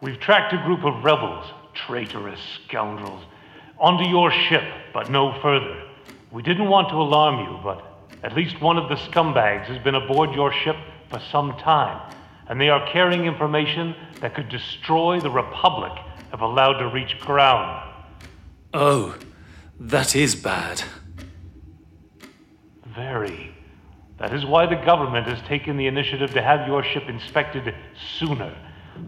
We've 0.00 0.18
tracked 0.20 0.54
a 0.54 0.62
group 0.64 0.84
of 0.84 1.04
rebels, 1.04 1.44
traitorous 1.74 2.40
scoundrels, 2.66 3.22
onto 3.78 4.04
your 4.04 4.30
ship, 4.30 4.62
but 4.94 5.10
no 5.10 5.38
further. 5.42 5.82
We 6.30 6.42
didn't 6.42 6.68
want 6.68 6.88
to 6.90 6.94
alarm 6.94 7.40
you, 7.40 7.58
but 7.62 7.89
at 8.22 8.34
least 8.34 8.60
one 8.60 8.76
of 8.76 8.88
the 8.88 8.96
scumbags 8.96 9.66
has 9.66 9.82
been 9.82 9.94
aboard 9.94 10.34
your 10.34 10.52
ship 10.52 10.76
for 11.08 11.20
some 11.30 11.56
time, 11.58 12.12
and 12.48 12.60
they 12.60 12.68
are 12.68 12.86
carrying 12.92 13.24
information 13.24 13.94
that 14.20 14.34
could 14.34 14.48
destroy 14.48 15.20
the 15.20 15.30
Republic 15.30 15.92
if 16.32 16.40
allowed 16.40 16.78
to 16.78 16.88
reach 16.88 17.18
ground. 17.20 17.92
Oh, 18.72 19.16
that 19.78 20.14
is 20.14 20.34
bad. 20.34 20.82
Very. 22.86 23.54
That 24.18 24.34
is 24.34 24.44
why 24.44 24.66
the 24.66 24.76
government 24.76 25.26
has 25.26 25.40
taken 25.48 25.76
the 25.76 25.86
initiative 25.86 26.32
to 26.34 26.42
have 26.42 26.68
your 26.68 26.84
ship 26.84 27.04
inspected 27.08 27.74
sooner, 28.18 28.54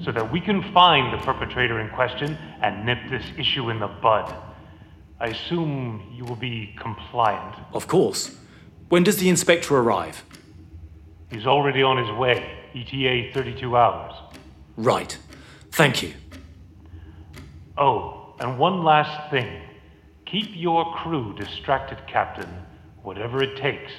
so 0.03 0.11
that 0.11 0.33
we 0.33 0.41
can 0.41 0.73
find 0.73 1.13
the 1.13 1.23
perpetrator 1.23 1.81
in 1.81 1.91
question 1.91 2.39
and 2.63 2.87
nip 2.87 2.99
this 3.11 3.27
issue 3.37 3.69
in 3.69 3.79
the 3.79 3.89
bud. 3.89 4.35
I 5.21 5.27
assume 5.27 6.03
you 6.15 6.25
will 6.25 6.37
be 6.37 6.75
compliant. 6.79 7.57
Of 7.75 7.87
course. 7.87 8.37
When 8.93 9.05
does 9.05 9.17
the 9.17 9.31
inspector 9.31 9.75
arrive? 9.75 10.23
He's 11.31 11.47
already 11.47 11.83
on 11.83 11.97
his 11.97 12.15
way. 12.15 12.59
ETA 12.75 13.33
32 13.33 13.75
hours. 13.75 14.13
Right. 14.77 15.17
Thank 15.71 16.03
you. 16.03 16.13
Oh, 17.79 18.35
and 18.39 18.59
one 18.59 18.85
last 18.85 19.31
thing. 19.31 19.63
Keep 20.27 20.51
your 20.53 20.95
crew 20.97 21.35
distracted, 21.39 22.07
Captain, 22.07 22.51
whatever 23.03 23.43
it 23.43 23.57
takes. 23.57 23.91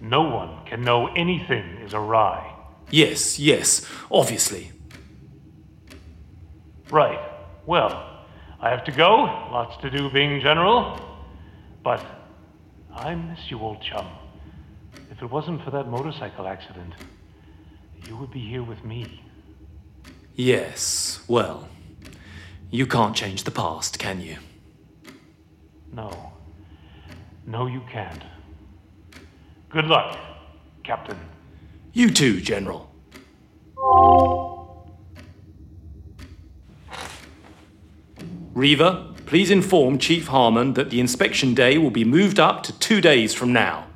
No 0.00 0.22
one 0.22 0.66
can 0.66 0.82
know 0.82 1.06
anything 1.14 1.78
is 1.84 1.94
awry. 1.94 2.56
Yes, 2.90 3.38
yes, 3.38 3.86
obviously. 4.10 4.72
Right. 6.90 7.20
Well, 7.66 8.24
I 8.60 8.70
have 8.70 8.82
to 8.86 8.90
go. 8.90 9.14
Lots 9.52 9.80
to 9.82 9.90
do 9.90 10.10
being 10.10 10.40
general. 10.40 11.00
But 11.84 12.04
I 12.92 13.14
miss 13.14 13.38
you, 13.48 13.60
old 13.60 13.80
chum. 13.80 14.08
If 15.24 15.30
it 15.30 15.32
wasn't 15.32 15.64
for 15.64 15.70
that 15.70 15.88
motorcycle 15.88 16.46
accident, 16.46 16.92
you 18.06 18.14
would 18.18 18.30
be 18.30 18.40
here 18.40 18.62
with 18.62 18.84
me. 18.84 19.22
Yes, 20.34 21.24
well, 21.26 21.66
you 22.70 22.86
can't 22.86 23.16
change 23.16 23.44
the 23.44 23.50
past, 23.50 23.98
can 23.98 24.20
you? 24.20 24.36
No. 25.94 26.34
No, 27.46 27.66
you 27.66 27.80
can't. 27.90 28.22
Good 29.70 29.86
luck, 29.86 30.18
Captain. 30.82 31.18
You 31.94 32.10
too, 32.10 32.42
General. 32.42 32.90
Reaver, 38.52 39.14
please 39.24 39.50
inform 39.50 39.98
Chief 39.98 40.26
Harmon 40.26 40.74
that 40.74 40.90
the 40.90 41.00
inspection 41.00 41.54
day 41.54 41.78
will 41.78 41.90
be 41.90 42.04
moved 42.04 42.38
up 42.38 42.62
to 42.64 42.78
two 42.78 43.00
days 43.00 43.32
from 43.32 43.54
now. 43.54 43.86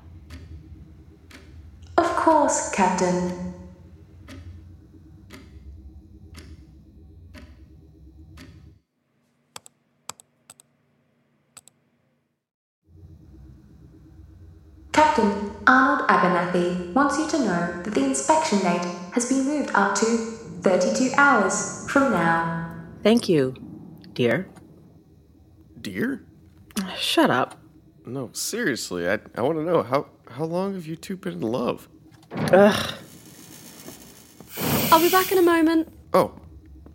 Of 2.29 2.35
course, 2.35 2.71
Captain. 2.73 3.55
Captain 14.93 15.53
Arnold 15.67 16.07
Abernathy 16.11 16.93
wants 16.93 17.19
you 17.19 17.27
to 17.29 17.39
know 17.39 17.83
that 17.83 17.95
the 17.95 18.05
inspection 18.05 18.59
date 18.59 18.85
has 19.13 19.31
been 19.31 19.47
moved 19.47 19.71
up 19.73 19.95
to 19.95 20.05
32 20.05 21.13
hours 21.17 21.91
from 21.91 22.13
now. 22.13 22.71
Thank 23.03 23.31
you, 23.31 23.55
dear. 24.13 24.51
Dear? 25.81 26.27
Shut 26.95 27.31
up. 27.31 27.59
No, 28.05 28.29
seriously, 28.35 29.09
I, 29.09 29.19
I 29.35 29.41
want 29.41 29.57
to 29.57 29.65
know 29.65 29.83
how, 29.83 30.09
how 30.33 30.45
long 30.45 30.75
have 30.75 30.87
you 30.87 30.95
two 30.95 31.17
been 31.17 31.33
in 31.33 31.41
love? 31.41 31.89
Ugh. 32.33 32.95
I'll 34.91 35.01
be 35.01 35.11
back 35.11 35.33
in 35.33 35.39
a 35.39 35.43
moment. 35.43 35.93
Oh, 36.13 36.33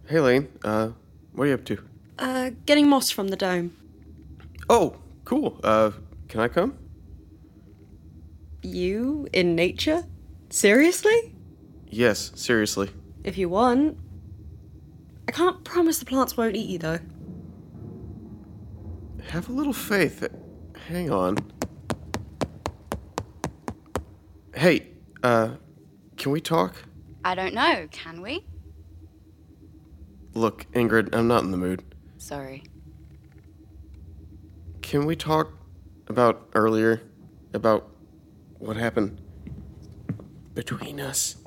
hey 0.08 0.20
Laine, 0.20 0.48
uh, 0.64 0.90
what 1.34 1.46
are 1.46 1.48
you 1.48 1.54
up 1.54 1.66
to? 1.66 1.84
Uh, 2.18 2.52
getting 2.66 2.88
moss 2.88 3.10
from 3.12 3.28
the 3.30 3.36
dome. 3.36 3.76
Oh, 4.70 4.98
cool. 5.26 5.60
Uh, 5.64 5.92
can 6.28 6.40
I 6.40 6.48
come? 6.48 6.78
You 8.62 9.28
in 9.34 9.56
nature? 9.56 10.06
Seriously? 10.50 11.36
Yes, 11.90 12.32
seriously. 12.36 12.90
If 13.24 13.38
you 13.38 13.50
want. 13.50 13.98
I 15.28 15.32
can't 15.32 15.64
promise 15.64 16.00
the 16.00 16.06
plants 16.06 16.36
won't 16.38 16.56
eat 16.56 16.70
you 16.70 16.78
though. 16.78 17.00
Have 19.30 19.50
a 19.50 19.52
little 19.52 19.74
faith. 19.74 20.28
Hang 20.88 21.12
on. 21.12 21.38
Hey, 24.56 24.93
uh, 25.24 25.56
can 26.18 26.32
we 26.32 26.42
talk? 26.42 26.76
I 27.26 27.34
don't 27.36 27.54
know, 27.54 27.88
can 27.92 28.22
we? 28.22 28.46
Look, 30.34 30.66
Ingrid, 30.74 31.16
I'm 31.16 31.28
not 31.28 31.44
in 31.44 31.52
the 31.52 31.58
mood. 31.58 31.84
Sorry. 32.18 32.64
Can 34.82 35.06
we 35.06 35.16
talk 35.16 35.54
about 36.08 36.50
earlier? 36.54 37.02
About 37.54 37.90
what 38.58 38.76
happened 38.78 39.22
between 40.56 41.00
us? 41.00 41.38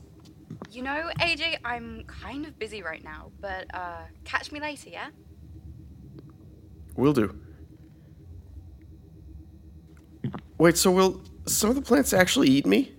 You 0.70 0.82
know, 0.82 1.10
AJ, 1.20 1.58
I'm 1.64 2.04
kind 2.04 2.46
of 2.46 2.58
busy 2.58 2.82
right 2.82 3.02
now, 3.02 3.32
but 3.40 3.66
uh, 3.74 4.02
catch 4.24 4.52
me 4.52 4.60
later, 4.60 4.88
yeah? 4.88 5.08
Will 6.96 7.12
do. 7.12 7.36
Wait, 10.58 10.76
so 10.76 10.90
will 10.90 11.20
some 11.46 11.70
of 11.70 11.76
the 11.76 11.82
plants 11.82 12.12
actually 12.12 12.48
eat 12.48 12.66
me? 12.66 12.95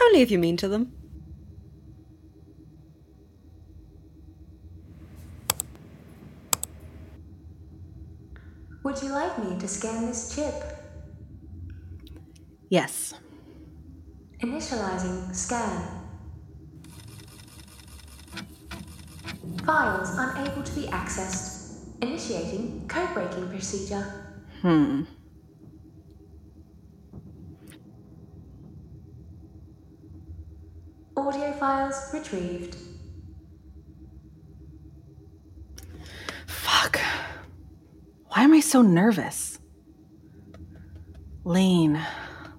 Only 0.00 0.20
if 0.20 0.30
you 0.30 0.38
mean 0.38 0.56
to 0.58 0.68
them. 0.68 0.92
Would 8.84 9.02
you 9.02 9.08
like 9.08 9.38
me 9.38 9.58
to 9.58 9.66
scan 9.66 10.06
this 10.06 10.34
chip? 10.34 10.54
Yes. 12.68 13.14
Initializing 14.40 15.34
scan. 15.34 16.04
Files 19.64 20.10
unable 20.18 20.62
to 20.62 20.72
be 20.74 20.86
accessed. 20.88 21.78
Initiating 22.02 22.86
code 22.86 23.14
breaking 23.14 23.48
procedure. 23.48 24.04
Hmm. 24.60 25.04
Audio 31.16 31.52
retrieved. 32.12 32.76
Fuck. 36.46 36.98
Why 38.28 38.42
am 38.42 38.52
I 38.52 38.60
so 38.60 38.82
nervous? 38.82 39.58
Laine. 41.44 42.00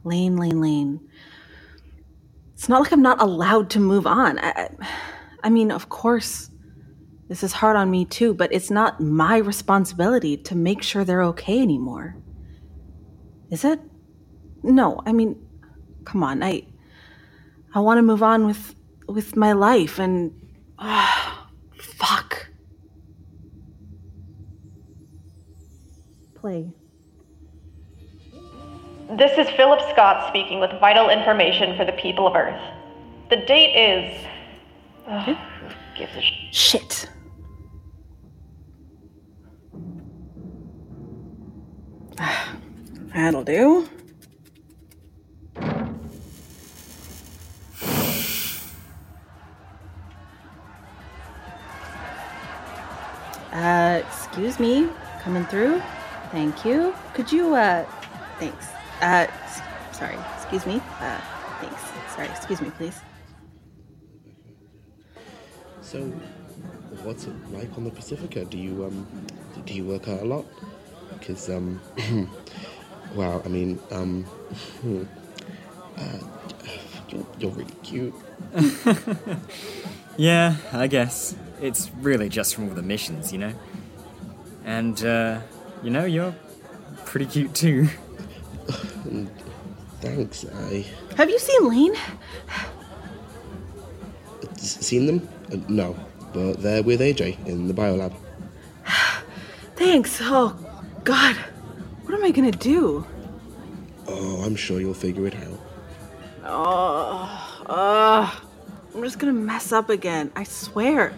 Laine, 0.03 0.37
Laine, 0.37 0.61
Laine. 0.61 0.99
It's 2.53 2.69
not 2.69 2.81
like 2.81 2.91
I'm 2.91 3.01
not 3.01 3.21
allowed 3.21 3.69
to 3.71 3.79
move 3.79 4.07
on. 4.07 4.39
I- 4.39 4.69
I 5.43 5.49
mean, 5.49 5.71
of 5.71 5.89
course, 5.89 6.49
this 7.27 7.43
is 7.43 7.53
hard 7.53 7.75
on 7.75 7.91
me 7.91 8.05
too, 8.05 8.33
but 8.33 8.51
it's 8.53 8.71
not 8.71 8.99
my 8.99 9.37
responsibility 9.37 10.37
to 10.37 10.55
make 10.55 10.81
sure 10.81 11.03
they're 11.03 11.23
okay 11.23 11.61
anymore. 11.61 12.15
Is 13.51 13.63
it? 13.63 13.79
No, 14.63 15.01
I 15.05 15.13
mean, 15.13 15.35
come 16.03 16.23
on. 16.23 16.41
I 16.41 16.67
I 17.73 17.79
want 17.79 17.97
to 17.99 18.01
move 18.01 18.23
on 18.23 18.45
with 18.47 18.75
with 19.07 19.35
my 19.35 19.53
life 19.53 19.99
and 19.99 20.33
ah, 20.79 21.47
fuck. 21.77 22.47
Play. 26.35 26.71
This 29.17 29.37
is 29.37 29.47
Philip 29.55 29.81
Scott 29.91 30.27
speaking 30.29 30.59
with 30.59 30.71
vital 30.79 31.09
information 31.09 31.77
for 31.77 31.85
the 31.85 31.91
people 31.93 32.27
of 32.27 32.35
Earth. 32.35 32.59
The 33.29 33.37
date 33.37 33.73
is. 33.75 34.25
Ugh, 35.07 35.23
who 35.23 35.35
gives 35.97 36.15
a 36.15 36.21
sh- 36.21 36.49
Shit. 36.51 37.09
That'll 43.13 43.43
do. 43.43 43.87
Excuse 54.35 54.59
me, 54.59 54.89
coming 55.21 55.45
through. 55.45 55.81
Thank 56.29 56.65
you. 56.65 56.93
Could 57.13 57.31
you, 57.31 57.55
uh, 57.55 57.85
thanks. 58.37 58.67
Uh, 59.01 59.27
s- 59.45 59.61
sorry, 59.97 60.17
excuse 60.35 60.65
me. 60.65 60.81
Uh, 60.99 61.21
thanks. 61.61 61.81
Sorry, 62.13 62.27
excuse 62.27 62.61
me, 62.61 62.69
please. 62.71 62.99
So, 65.79 66.01
what's 67.03 67.23
it 67.27 67.51
like 67.53 67.69
on 67.77 67.85
the 67.85 67.91
Pacifica? 67.91 68.43
Do 68.43 68.57
you 68.57 68.83
um, 68.83 69.07
do 69.65 69.73
you 69.73 69.85
work 69.85 70.09
out 70.09 70.21
a 70.21 70.25
lot? 70.25 70.43
Because 71.17 71.49
um, 71.49 71.79
wow, 73.15 73.41
I 73.45 73.47
mean 73.47 73.79
um, 73.91 74.25
uh, 75.97 76.17
you're, 77.07 77.25
you're 77.39 77.51
really 77.51 77.71
cute. 77.83 78.13
Yeah, 80.17 80.55
I 80.71 80.87
guess. 80.87 81.35
It's 81.61 81.91
really 81.99 82.29
just 82.29 82.55
from 82.55 82.69
all 82.69 82.73
the 82.75 82.81
missions, 82.81 83.33
you 83.33 83.37
know? 83.37 83.53
And, 84.65 85.03
uh, 85.05 85.39
you 85.83 85.89
know, 85.91 86.05
you're 86.05 86.35
pretty 87.05 87.27
cute 87.27 87.53
too. 87.53 87.87
Thanks. 90.01 90.45
I 90.69 90.85
Have 91.17 91.29
you 91.29 91.39
seen 91.39 91.69
Laine? 91.69 91.95
s- 94.57 94.77
seen 94.85 95.05
them? 95.05 95.29
Uh, 95.51 95.57
no, 95.67 95.95
but 96.33 96.61
they're 96.61 96.83
with 96.83 96.99
AJ 96.99 97.45
in 97.47 97.67
the 97.67 97.73
biolab. 97.73 98.13
Thanks. 99.75 100.19
Oh, 100.21 100.57
God. 101.03 101.35
What 102.03 102.13
am 102.15 102.23
I 102.23 102.31
gonna 102.31 102.51
do? 102.51 103.05
Oh, 104.07 104.41
I'm 104.43 104.55
sure 104.55 104.79
you'll 104.79 104.93
figure 104.93 105.25
it 105.27 105.35
out. 105.35 105.59
Oh, 106.43 107.63
uh, 107.67 108.31
I'm 108.93 109.03
just 109.03 109.17
gonna 109.19 109.33
mess 109.33 109.71
up 109.71 109.89
again. 109.89 110.31
I 110.35 110.43
swear. 110.43 111.13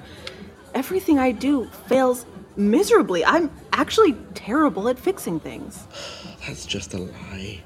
Everything 0.73 1.19
I 1.19 1.31
do 1.31 1.65
fails 1.87 2.25
miserably. 2.57 3.23
I'm 3.25 3.51
actually 3.73 4.13
terrible 4.33 4.89
at 4.89 4.99
fixing 4.99 5.39
things. 5.39 5.85
That's 6.45 6.65
just 6.65 6.93
a 6.93 6.97
lie. 6.99 7.61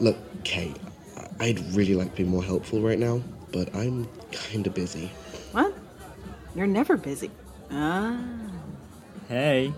Look, 0.00 0.16
Kate, 0.44 0.76
I'd 1.40 1.58
really 1.74 1.94
like 1.94 2.10
to 2.12 2.16
be 2.22 2.28
more 2.28 2.42
helpful 2.44 2.80
right 2.80 2.98
now, 2.98 3.20
but 3.52 3.74
I'm 3.74 4.08
kind 4.32 4.66
of 4.66 4.74
busy. 4.74 5.10
What? 5.52 5.74
You're 6.54 6.66
never 6.66 6.96
busy. 6.96 7.30
Ah. 7.70 8.18
Hey. 9.28 9.72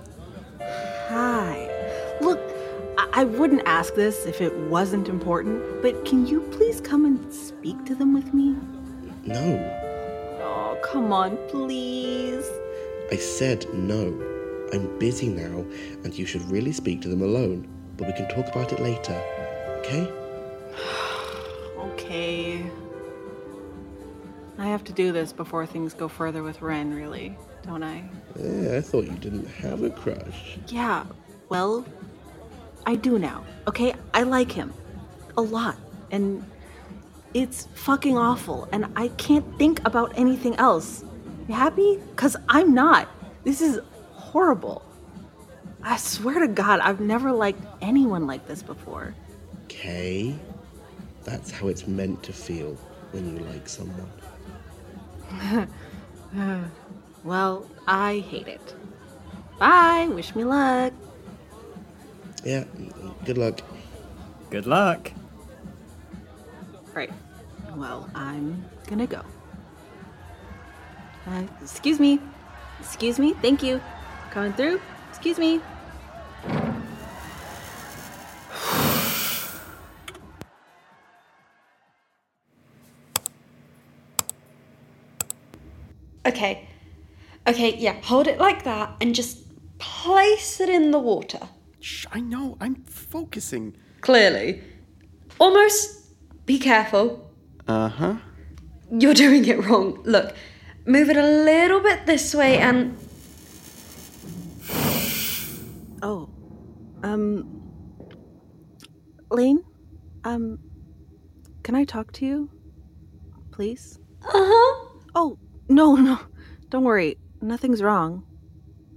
Hi. 1.09 2.17
Look, 2.21 2.39
I-, 2.99 3.09
I 3.13 3.25
wouldn't 3.25 3.63
ask 3.67 3.95
this 3.95 4.27
if 4.27 4.41
it 4.41 4.57
wasn't 4.57 5.09
important, 5.09 5.83
but 5.83 6.05
can 6.05 6.27
you 6.27 6.41
please 6.53 6.81
come 6.81 7.05
and 7.05 7.33
speak 7.33 7.85
to 7.87 7.95
them 7.95 8.15
with 8.15 8.33
me? 8.33 8.57
No, 9.27 9.77
Oh, 10.43 10.79
come 10.83 11.13
on, 11.13 11.37
please. 11.49 12.47
I 13.11 13.17
said 13.17 13.67
no. 13.75 14.07
I'm 14.73 14.99
busy 14.99 15.29
now, 15.29 15.65
and 16.05 16.17
you 16.17 16.27
should 16.27 16.43
really 16.43 16.71
speak 16.71 17.03
to 17.03 17.09
them 17.09 17.23
alone, 17.23 17.67
but 17.97 18.07
we 18.07 18.13
can 18.13 18.29
talk 18.29 18.47
about 18.55 18.73
it 18.73 18.81
later, 18.81 19.21
okay? 19.79 20.11
Okay. 21.81 22.71
I 24.59 24.67
have 24.67 24.85
to 24.85 24.93
do 24.93 25.11
this 25.11 25.33
before 25.33 25.65
things 25.65 25.95
go 25.95 26.07
further 26.07 26.43
with 26.43 26.61
Wren, 26.61 26.95
really, 26.95 27.37
don't 27.63 27.83
I? 27.83 28.05
Yeah, 28.39 28.77
I 28.77 28.81
thought 28.81 29.07
you 29.07 29.13
didn't 29.13 29.47
have 29.47 29.83
a 29.83 29.91
crush. 29.91 30.59
Yeah, 30.69 31.05
well, 31.49 31.87
I 32.87 32.95
do 32.95 33.19
now, 33.19 33.45
okay? 33.67 33.95
I 34.13 34.23
like 34.23 34.53
him. 34.53 34.73
A 35.37 35.41
lot. 35.41 35.77
And 36.11 36.45
it's 37.33 37.69
fucking 37.75 38.19
awful, 38.19 38.69
and 38.71 38.87
I 38.97 39.09
can't 39.09 39.47
think 39.57 39.81
about 39.87 40.13
anything 40.17 40.55
else. 40.57 41.05
You 41.49 41.55
happy? 41.55 41.99
Because 42.11 42.37
I'm 42.49 42.75
not. 42.75 43.09
This 43.45 43.61
is 43.61 43.81
horrible. 44.13 44.83
I 45.83 45.97
swear 45.97 46.41
to 46.41 46.49
God, 46.49 46.81
I've 46.81 47.01
never 47.01 47.33
liked 47.33 47.63
anyone 47.81 48.27
like 48.27 48.47
this 48.47 48.63
before. 48.63 49.15
Okay? 49.65 50.35
That's 51.25 51.51
how 51.51 51.69
it's 51.69 51.87
meant 51.87 52.23
to 52.25 52.33
feel 52.33 52.75
when 53.13 53.37
you 53.37 53.45
like 53.45 53.69
someone. 53.69 54.11
well, 57.25 57.67
I 57.87 58.19
hate 58.19 58.49
it. 58.49 58.75
Bye. 59.59 60.09
Wish 60.11 60.35
me 60.35 60.45
luck. 60.45 60.93
Yeah, 62.45 62.65
good 63.25 63.37
luck. 63.37 63.61
Good 64.49 64.67
luck. 64.67 65.13
Right. 66.95 67.13
Well, 67.77 68.09
I'm 68.15 68.65
gonna 68.87 69.07
go. 69.07 69.23
Uh, 71.27 71.43
excuse 71.63 72.01
me. 72.01 72.21
Excuse 72.81 73.19
me. 73.19 73.35
Thank 73.35 73.63
you. 73.63 73.81
Coming 74.31 74.53
through. 74.53 74.81
Excuse 75.11 75.39
me. 75.39 75.61
Okay. 86.27 86.69
Okay, 87.47 87.77
yeah, 87.79 88.01
hold 88.03 88.29
it 88.29 88.39
like 88.39 88.65
that 88.65 88.95
and 89.01 89.15
just 89.15 89.39
place 89.79 90.61
it 90.61 90.69
in 90.69 90.91
the 90.91 90.99
water. 90.99 91.41
Shh, 91.81 92.07
I 92.13 92.21
know. 92.21 92.57
I'm 92.61 92.77
focusing. 92.85 93.77
Clearly. 94.01 94.63
Almost. 95.39 95.99
Be 96.47 96.59
careful. 96.59 97.31
Uh 97.67 97.89
huh. 97.89 98.17
You're 98.91 99.15
doing 99.15 99.45
it 99.47 99.65
wrong. 99.65 100.01
Look, 100.05 100.35
move 100.87 101.09
it 101.09 101.17
a 101.17 101.27
little 101.27 101.81
bit 101.81 102.07
this 102.07 102.35
way 102.35 102.59
and. 102.59 102.97
Oh. 106.03 106.29
Um. 107.03 107.63
Laine? 109.31 109.65
Um. 110.25 110.59
Can 111.63 111.75
I 111.75 111.85
talk 111.85 112.13
to 112.15 112.27
you? 112.27 112.51
Please? 113.51 113.99
Uh 114.25 114.31
huh. 114.33 114.87
Oh, 115.15 115.39
no, 115.69 115.95
no. 115.97 116.19
Don't 116.69 116.85
worry. 116.85 117.19
Nothing's 117.41 117.83
wrong. 117.83 118.25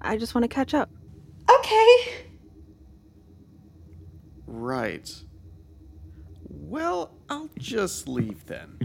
I 0.02 0.17
just 0.17 0.36
want 0.36 0.43
to 0.43 0.48
catch 0.48 0.74
up. 0.74 0.89
Okay. 1.50 2.26
Right. 4.46 5.24
Well, 6.48 7.12
I'll 7.30 7.50
just 7.58 8.08
leave 8.08 8.46
then. 8.46 8.78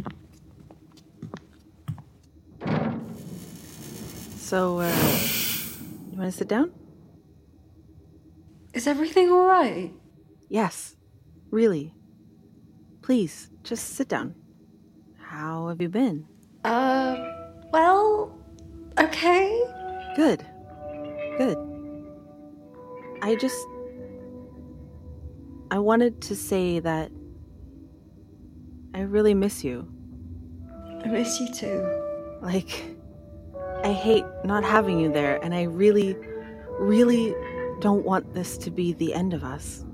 So, 4.49 4.81
uh. 4.81 4.89
You 6.11 6.17
want 6.17 6.33
to 6.33 6.39
sit 6.39 6.49
down? 6.49 6.73
Is 8.73 8.87
everything 8.87 9.31
alright? 9.31 9.93
Yes. 10.49 10.97
Really. 11.51 11.93
Please, 13.03 13.51
just 13.63 13.91
sit 13.91 14.09
down. 14.09 14.35
How 15.19 15.69
have 15.69 15.83
you 15.83 15.91
been? 15.91 16.27
Uh, 16.65 17.19
well, 17.75 18.39
okay. 18.99 19.63
Good. 20.17 20.47
Good. 21.37 21.59
I 23.21 23.37
just. 23.37 23.59
I 25.71 25.79
wanted 25.79 26.23
to 26.23 26.35
say 26.35 26.79
that. 26.79 27.11
I 28.95 29.01
really 29.01 29.35
miss 29.35 29.63
you. 29.63 29.87
I 31.05 31.09
miss 31.09 31.39
you 31.39 31.53
too. 31.53 32.39
Like, 32.41 32.98
I 33.85 33.93
hate 33.93 34.25
not 34.45 34.64
having 34.64 34.99
you 34.99 35.12
there, 35.12 35.43
and 35.43 35.55
I 35.55 35.62
really, 35.62 36.17
really 36.79 37.35
don't 37.81 38.05
want 38.05 38.35
this 38.35 38.59
to 38.59 38.71
be 38.71 38.93
the 38.93 39.14
end 39.14 39.35
of 39.35 39.45
us. 39.45 39.85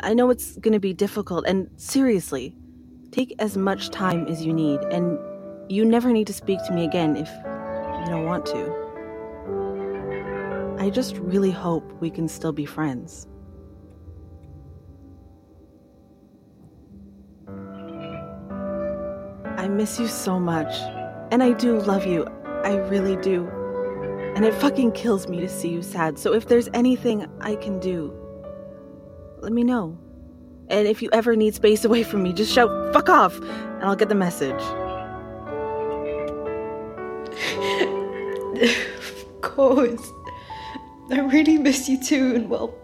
I 0.00 0.14
know 0.14 0.30
it's 0.30 0.56
gonna 0.58 0.78
be 0.80 0.92
difficult, 0.92 1.46
and 1.46 1.68
seriously, 1.76 2.54
take 3.10 3.34
as 3.38 3.56
much 3.56 3.90
time 3.90 4.26
as 4.26 4.44
you 4.44 4.52
need, 4.52 4.80
and 4.90 5.18
you 5.68 5.84
never 5.84 6.12
need 6.12 6.26
to 6.26 6.32
speak 6.32 6.64
to 6.66 6.72
me 6.72 6.84
again 6.84 7.16
if 7.16 7.28
you 7.28 8.06
don't 8.06 8.26
want 8.26 8.46
to. 8.46 8.88
I 10.78 10.90
just 10.90 11.16
really 11.16 11.50
hope 11.50 11.90
we 12.00 12.10
can 12.10 12.28
still 12.28 12.52
be 12.52 12.64
friends. 12.64 13.26
I 19.56 19.66
miss 19.68 19.98
you 19.98 20.06
so 20.06 20.38
much. 20.38 20.72
And 21.30 21.42
I 21.42 21.52
do 21.52 21.78
love 21.80 22.06
you. 22.06 22.26
I 22.68 22.76
really 22.76 23.16
do. 23.16 23.48
And 24.36 24.44
it 24.44 24.52
fucking 24.52 24.92
kills 24.92 25.26
me 25.26 25.40
to 25.40 25.48
see 25.48 25.70
you 25.70 25.80
sad. 25.80 26.18
So 26.18 26.34
if 26.34 26.48
there's 26.48 26.68
anything 26.74 27.26
I 27.40 27.54
can 27.56 27.80
do, 27.80 28.14
let 29.38 29.52
me 29.52 29.64
know. 29.64 29.96
And 30.68 30.86
if 30.86 31.00
you 31.00 31.08
ever 31.14 31.34
need 31.34 31.54
space 31.54 31.86
away 31.86 32.02
from 32.02 32.22
me, 32.22 32.34
just 32.34 32.52
shout 32.52 32.92
fuck 32.92 33.08
off 33.08 33.38
and 33.38 33.84
I'll 33.84 33.96
get 33.96 34.10
the 34.10 34.14
message. 34.14 34.60
of 38.60 39.40
course. 39.40 40.12
I 41.10 41.20
really 41.20 41.56
miss 41.56 41.88
you 41.88 41.98
too, 41.98 42.34
and 42.34 42.50
well, 42.50 42.74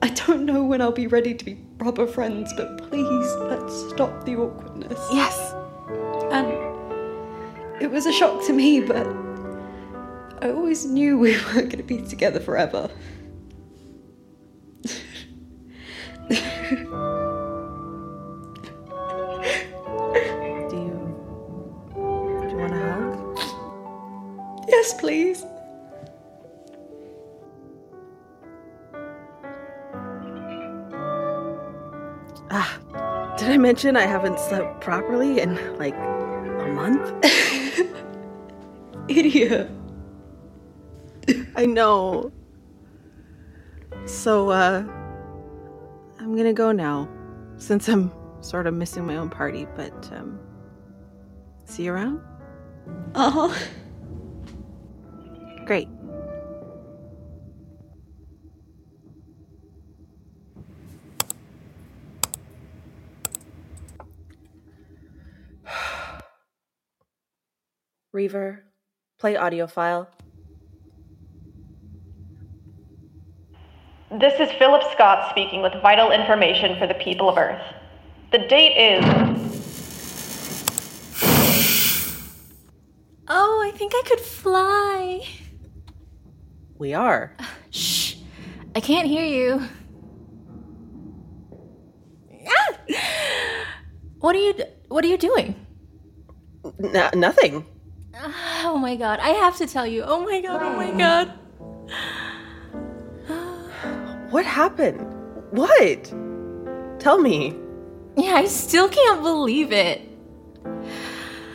I 0.00 0.08
don't 0.08 0.46
know 0.46 0.64
when 0.64 0.80
I'll 0.80 0.90
be 0.90 1.06
ready 1.06 1.34
to 1.34 1.44
be 1.44 1.56
proper 1.76 2.06
friends, 2.06 2.50
but 2.56 2.78
please 2.88 3.34
let's 3.40 3.90
stop 3.90 4.24
the 4.24 4.36
awkwardness. 4.36 4.98
Yes. 5.12 5.54
And 6.30 6.61
it 7.82 7.90
was 7.90 8.06
a 8.06 8.12
shock 8.12 8.44
to 8.46 8.52
me, 8.52 8.80
but 8.80 9.04
I 10.40 10.50
always 10.52 10.86
knew 10.86 11.18
we 11.18 11.32
weren't 11.54 11.68
going 11.68 11.78
to 11.78 11.82
be 11.82 12.00
together 12.00 12.38
forever. 12.38 12.88
Do 16.28 16.36
you. 20.76 20.96
Do 21.92 22.48
you 22.48 22.56
want 22.56 22.72
a 22.72 22.78
hug? 22.78 23.38
yes, 24.68 24.94
please. 24.94 25.44
Ah, 32.48 33.34
did 33.36 33.48
I 33.50 33.58
mention 33.58 33.96
I 33.96 34.06
haven't 34.06 34.38
slept 34.38 34.80
properly 34.80 35.40
in 35.40 35.56
like 35.78 35.94
a 35.96 36.68
month? 36.72 37.12
Idiot. 39.16 39.68
I 41.54 41.66
know. 41.66 42.32
So, 44.06 44.48
uh, 44.48 44.84
I'm 46.18 46.34
gonna 46.36 46.54
go 46.54 46.72
now, 46.72 47.08
since 47.58 47.88
I'm 47.88 48.10
sort 48.40 48.66
of 48.66 48.72
missing 48.72 49.06
my 49.06 49.16
own 49.16 49.28
party, 49.28 49.66
but, 49.76 50.10
um, 50.12 50.40
see 51.66 51.84
you 51.84 51.92
around? 51.92 52.22
Huh. 53.14 53.54
Great. 55.66 55.88
Reaver, 68.12 68.64
play 69.22 69.36
audio 69.36 69.68
file. 69.68 70.08
This 74.10 74.40
is 74.40 74.50
Philip 74.58 74.82
Scott 74.90 75.30
speaking 75.30 75.62
with 75.62 75.72
vital 75.80 76.10
information 76.10 76.76
for 76.76 76.88
the 76.88 76.94
people 76.94 77.28
of 77.28 77.38
Earth. 77.38 77.62
The 78.32 78.38
date 78.38 78.74
is. 78.76 79.04
Oh, 83.28 83.62
I 83.64 83.70
think 83.76 83.92
I 83.94 84.02
could 84.06 84.18
fly. 84.18 85.20
We 86.78 86.92
are. 86.92 87.36
Uh, 87.38 87.44
shh. 87.70 88.16
I 88.74 88.80
can't 88.80 89.06
hear 89.06 89.24
you. 89.24 89.62
What 94.18 94.36
are 94.36 94.38
you 94.38 94.54
what 94.88 95.04
are 95.04 95.08
you 95.08 95.18
doing? 95.18 95.66
N- 96.80 97.10
nothing. 97.14 97.66
Oh 98.14 98.78
my 98.78 98.96
god. 98.96 99.18
I 99.20 99.30
have 99.30 99.56
to 99.58 99.66
tell 99.66 99.86
you. 99.86 100.02
Oh 100.02 100.20
my 100.24 100.40
god. 100.40 100.62
Oh 100.62 100.76
my 100.76 100.90
god. 100.92 101.32
What 104.30 104.44
happened? 104.46 105.00
What? 105.50 106.04
Tell 106.98 107.18
me. 107.18 107.56
Yeah, 108.16 108.34
I 108.34 108.46
still 108.46 108.88
can't 108.88 109.22
believe 109.22 109.72
it. 109.72 110.08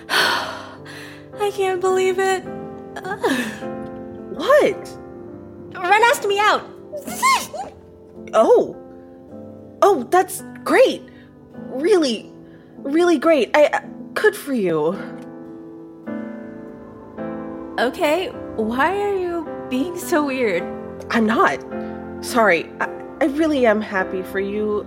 I 0.10 1.52
can't 1.54 1.82
believe 1.82 2.20
it. 2.20 2.43
What? 4.38 4.98
Wren 5.74 6.04
asked 6.04 6.28
me 6.28 6.39
out. 6.39 6.63
Oh. 8.34 8.76
Oh, 9.82 10.04
that's 10.12 10.43
great. 10.63 11.02
Really, 11.54 12.32
really 12.78 13.17
great. 13.17 13.56
I 13.56 13.67
uh, 13.67 13.82
good 14.13 14.36
for 14.36 14.54
you. 14.54 14.96
Okay, 17.80 18.30
why 18.56 19.00
are 19.00 19.16
you 19.16 19.48
being 19.70 20.00
so 20.00 20.26
weird? 20.26 20.63
I'm 21.12 21.28
not. 21.28 21.60
Sorry. 22.26 22.72
I, 22.82 22.90
I 23.22 23.26
really 23.26 23.68
am 23.68 23.82
happy 23.82 24.24
for 24.24 24.40
you. 24.40 24.84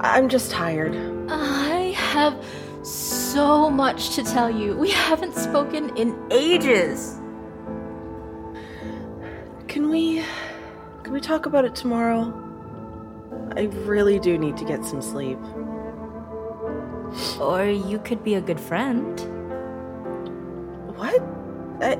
I'm 0.00 0.28
just 0.28 0.50
tired. 0.50 0.96
I 1.30 1.92
have 1.96 2.44
so 2.82 3.70
much 3.70 4.16
to 4.16 4.24
tell 4.24 4.50
you. 4.50 4.76
We 4.76 4.90
haven't 4.90 5.36
spoken 5.36 5.96
in 5.96 6.20
ages. 6.32 7.20
Can 9.68 9.88
we 9.88 10.24
can 11.04 11.12
we 11.12 11.20
talk 11.20 11.46
about 11.46 11.64
it 11.64 11.76
tomorrow? 11.76 12.32
I 13.56 13.64
really 13.84 14.18
do 14.18 14.36
need 14.38 14.56
to 14.56 14.64
get 14.64 14.84
some 14.84 15.02
sleep. 15.02 15.38
Or 17.40 17.64
you 17.64 18.00
could 18.00 18.24
be 18.24 18.34
a 18.34 18.40
good 18.40 18.58
friend. 18.58 19.20
What? 20.96 21.22
Uh, 21.80 21.96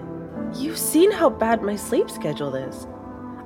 you've 0.57 0.79
seen 0.79 1.11
how 1.11 1.31
bad 1.31 1.63
my 1.63 1.77
sleep 1.77 2.11
schedule 2.11 2.55
is. 2.55 2.87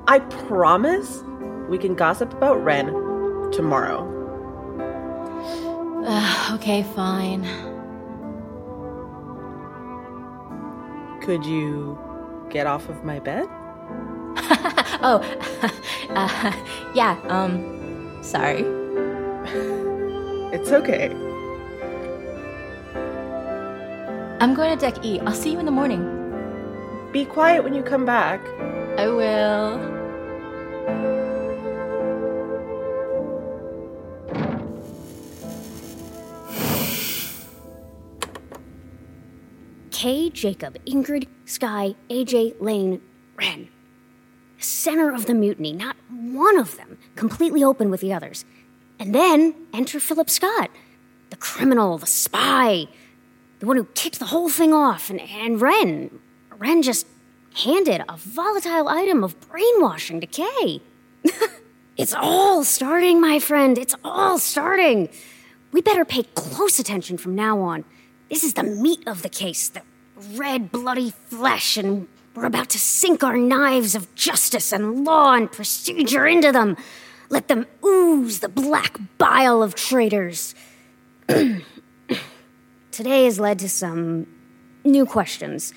I 0.07 0.19
promise 0.19 1.23
we 1.69 1.77
can 1.77 1.95
gossip 1.95 2.33
about 2.33 2.63
Wren 2.63 2.87
tomorrow. 3.51 4.07
Uh, 6.05 6.51
okay, 6.55 6.83
fine. 6.83 7.43
Could 11.21 11.45
you 11.45 11.97
get 12.49 12.65
off 12.65 12.89
of 12.89 13.03
my 13.03 13.19
bed? 13.19 13.45
oh, 15.01 15.21
uh, 16.09 16.53
yeah, 16.95 17.19
um, 17.29 18.19
sorry. 18.23 18.65
It's 20.51 20.71
okay. 20.71 21.09
I'm 24.41 24.55
going 24.55 24.75
to 24.75 24.77
deck 24.77 25.05
E. 25.05 25.19
I'll 25.19 25.31
see 25.31 25.51
you 25.51 25.59
in 25.59 25.65
the 25.65 25.71
morning. 25.71 26.18
Be 27.11 27.25
quiet 27.25 27.63
when 27.63 27.73
you 27.73 27.81
come 27.81 28.05
back. 28.05 28.39
I 28.99 29.07
will. 29.07 29.99
Kay, 39.89 40.29
Jacob, 40.29 40.77
Ingrid, 40.85 41.27
Sky, 41.45 41.95
AJ, 42.09 42.55
Laine, 42.61 43.01
Wren. 43.35 43.69
Center 44.59 45.11
of 45.11 45.25
the 45.25 45.33
mutiny, 45.33 45.73
not 45.73 45.97
one 46.09 46.57
of 46.57 46.77
them 46.77 46.97
completely 47.15 47.63
open 47.63 47.89
with 47.89 48.01
the 48.01 48.13
others. 48.13 48.45
And 48.99 49.15
then 49.15 49.55
enter 49.73 49.99
Philip 49.99 50.29
Scott, 50.29 50.69
the 51.31 51.37
criminal, 51.37 51.97
the 51.97 52.05
spy, 52.05 52.87
the 53.59 53.65
one 53.65 53.77
who 53.77 53.85
kicked 53.95 54.19
the 54.19 54.25
whole 54.25 54.49
thing 54.49 54.73
off. 54.73 55.09
And, 55.09 55.19
and 55.21 55.59
Wren. 55.59 56.19
Wren 56.59 56.81
just 56.81 57.07
handed 57.63 58.03
a 58.09 58.17
volatile 58.17 58.89
item 58.89 59.23
of 59.23 59.39
brainwashing 59.47 60.19
to 60.19 60.27
Kay. 60.27 60.81
it's 61.97 62.13
all 62.13 62.65
starting, 62.65 63.21
my 63.21 63.39
friend. 63.39 63.77
It's 63.77 63.95
all 64.03 64.37
starting. 64.37 65.07
We 65.71 65.81
better 65.81 66.03
pay 66.03 66.23
close 66.35 66.77
attention 66.77 67.17
from 67.17 67.33
now 67.33 67.61
on. 67.61 67.85
This 68.29 68.43
is 68.43 68.55
the 68.55 68.63
meat 68.63 69.07
of 69.07 69.21
the 69.21 69.29
case, 69.29 69.69
the 69.69 69.83
red, 70.33 70.69
bloody 70.69 71.11
flesh, 71.11 71.77
and 71.77 72.09
we're 72.35 72.45
about 72.45 72.69
to 72.71 72.79
sink 72.79 73.23
our 73.23 73.37
knives 73.37 73.95
of 73.95 74.13
justice 74.13 74.73
and 74.73 75.05
law 75.05 75.35
and 75.35 75.49
procedure 75.49 76.27
into 76.27 76.51
them. 76.51 76.75
Let 77.29 77.47
them 77.47 77.67
ooze 77.85 78.39
the 78.39 78.49
black 78.49 78.99
bile 79.17 79.63
of 79.63 79.75
traitors. 79.75 80.55
Today 81.27 83.23
has 83.25 83.39
led 83.39 83.59
to 83.59 83.69
some 83.69 84.27
new 84.83 85.05
questions. 85.05 85.73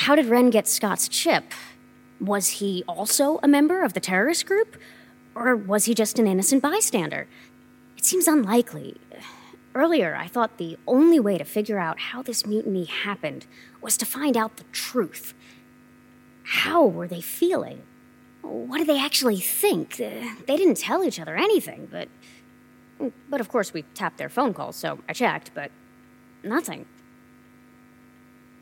How 0.00 0.14
did 0.14 0.26
Wren 0.26 0.50
get 0.50 0.68
Scott's 0.68 1.08
chip? 1.08 1.52
Was 2.20 2.48
he 2.48 2.84
also 2.86 3.40
a 3.42 3.48
member 3.48 3.82
of 3.82 3.94
the 3.94 4.00
terrorist 4.00 4.44
group? 4.46 4.76
Or 5.34 5.56
was 5.56 5.86
he 5.86 5.94
just 5.94 6.18
an 6.18 6.26
innocent 6.26 6.62
bystander? 6.62 7.26
It 7.96 8.04
seems 8.04 8.28
unlikely. 8.28 8.98
Earlier, 9.74 10.14
I 10.14 10.26
thought 10.26 10.58
the 10.58 10.78
only 10.86 11.18
way 11.18 11.38
to 11.38 11.44
figure 11.44 11.78
out 11.78 11.98
how 11.98 12.22
this 12.22 12.46
mutiny 12.46 12.84
happened 12.84 13.46
was 13.80 13.96
to 13.96 14.06
find 14.06 14.36
out 14.36 14.58
the 14.58 14.64
truth. 14.70 15.34
How 16.44 16.84
were 16.84 17.08
they 17.08 17.22
feeling? 17.22 17.82
What 18.42 18.78
did 18.78 18.86
they 18.86 19.00
actually 19.00 19.40
think? 19.40 19.96
They 19.96 20.56
didn't 20.56 20.76
tell 20.76 21.04
each 21.04 21.18
other 21.18 21.36
anything, 21.36 21.88
but. 21.90 22.08
But 23.28 23.40
of 23.40 23.48
course, 23.48 23.74
we 23.74 23.82
tapped 23.94 24.18
their 24.18 24.30
phone 24.30 24.54
calls, 24.54 24.76
so 24.76 25.00
I 25.08 25.12
checked, 25.12 25.50
but 25.54 25.70
nothing. 26.42 26.86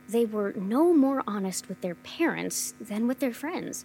They 0.09 0.25
were 0.25 0.53
no 0.53 0.93
more 0.93 1.23
honest 1.27 1.69
with 1.69 1.81
their 1.81 1.95
parents 1.95 2.75
than 2.81 3.07
with 3.07 3.21
their 3.21 3.33
friends. 3.33 3.85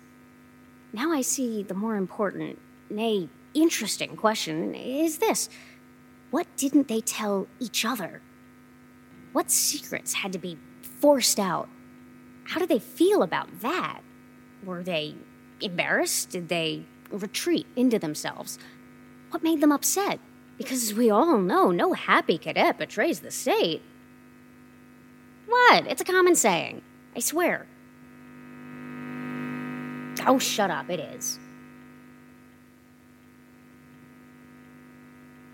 Now 0.91 1.12
I 1.12 1.21
see 1.21 1.63
the 1.63 1.73
more 1.73 1.95
important, 1.95 2.60
nay, 2.89 3.29
interesting 3.53 4.15
question 4.15 4.75
is 4.75 5.19
this 5.19 5.49
What 6.32 6.47
didn't 6.58 6.88
they 6.88 7.01
tell 7.01 7.47
each 7.60 7.86
other? 7.86 8.21
What 9.32 9.51
secrets 9.51 10.13
had 10.13 10.34
to 10.34 10.39
be 10.39 10.58
forced 10.82 11.39
out? 11.39 11.69
How 12.45 12.60
did 12.60 12.69
they 12.69 12.79
feel 12.79 13.21
about 13.21 13.62
that? 13.62 14.01
Were 14.63 14.84
they 14.84 15.15
embarrassed? 15.62 16.32
Did 16.32 16.49
they 16.49 16.86
retreat 17.12 17.67
into 17.75 17.99
themselves? 17.99 18.58
What 19.29 19.43
made 19.43 19.62
them 19.62 19.71
upset? 19.71 20.19
Because 20.58 20.84
as 20.84 20.93
we 20.93 21.10
all 21.10 21.38
know, 21.38 21.71
no 21.71 21.93
happy 21.93 22.38
cadet 22.38 22.77
betrays 22.77 23.19
the 23.19 23.32
state. 23.32 23.82
What? 25.49 25.88
It's 25.88 26.01
a 26.01 26.05
common 26.05 26.35
saying. 26.35 26.83
I 27.15 27.19
swear. 27.19 27.65
Oh, 30.27 30.38
shut 30.38 30.69
up. 30.69 30.89
It 30.89 30.99
is. 30.99 31.39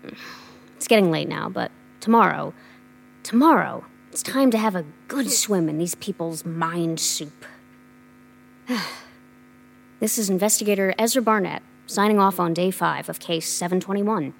It's 0.76 0.88
getting 0.88 1.10
late 1.10 1.26
now, 1.26 1.48
but 1.48 1.72
tomorrow, 1.98 2.54
tomorrow, 3.24 3.84
it's 4.12 4.22
time 4.22 4.52
to 4.52 4.58
have 4.58 4.76
a 4.76 4.84
good 5.08 5.24
hmm. 5.24 5.30
swim 5.30 5.68
in 5.68 5.78
these 5.78 5.96
people's 5.96 6.44
mind 6.44 7.00
soup. 7.00 7.44
this 10.00 10.16
is 10.16 10.30
investigator 10.30 10.94
Ezra 10.96 11.22
Barnett 11.22 11.62
signing 11.86 12.20
off 12.20 12.38
on 12.38 12.54
day 12.54 12.70
five 12.70 13.08
of 13.08 13.18
case 13.18 13.48
721. 13.52 14.32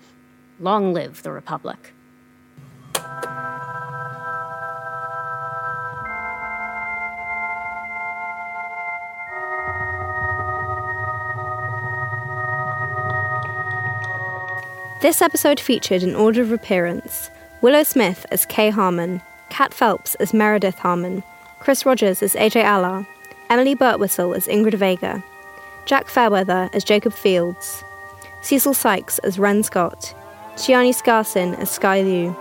Long 0.61 0.93
live 0.93 1.25
the 1.25 1.33
Republic. 1.33 1.93
This 15.07 15.23
episode 15.23 15.61
featured 15.61 16.03
an 16.03 16.17
order 16.17 16.43
of 16.43 16.51
appearance. 16.51 17.31
Willow 17.63 17.85
Smith 17.85 18.27
as 18.33 18.45
Kay 18.45 18.71
Harmon, 18.71 19.23
Cat 19.51 19.73
Phelps 19.73 20.17
as 20.17 20.35
Meredith 20.35 20.81
Harmon, 20.81 21.23
Chris 21.61 21.87
Rogers 21.87 22.25
as 22.25 22.35
AJ 22.35 22.65
Allard, 22.65 23.07
Emily 23.49 23.77
Birtwistle 23.77 24.37
as 24.37 24.49
Ingrid 24.49 24.75
Vega, 24.75 25.23
Jaq 25.85 26.09
Fairweather 26.09 26.69
as 26.73 26.83
Jacob 26.83 27.13
Fields, 27.13 27.85
Cecil 28.43 28.75
Sykes 28.75 29.21
as 29.21 29.39
Wren 29.39 29.63
Scott, 29.63 30.13
Tianyi 30.57 30.91
Scarrxin 30.91 31.57
as 31.61 31.71
Sky 31.71 32.03
Liu, 32.03 32.35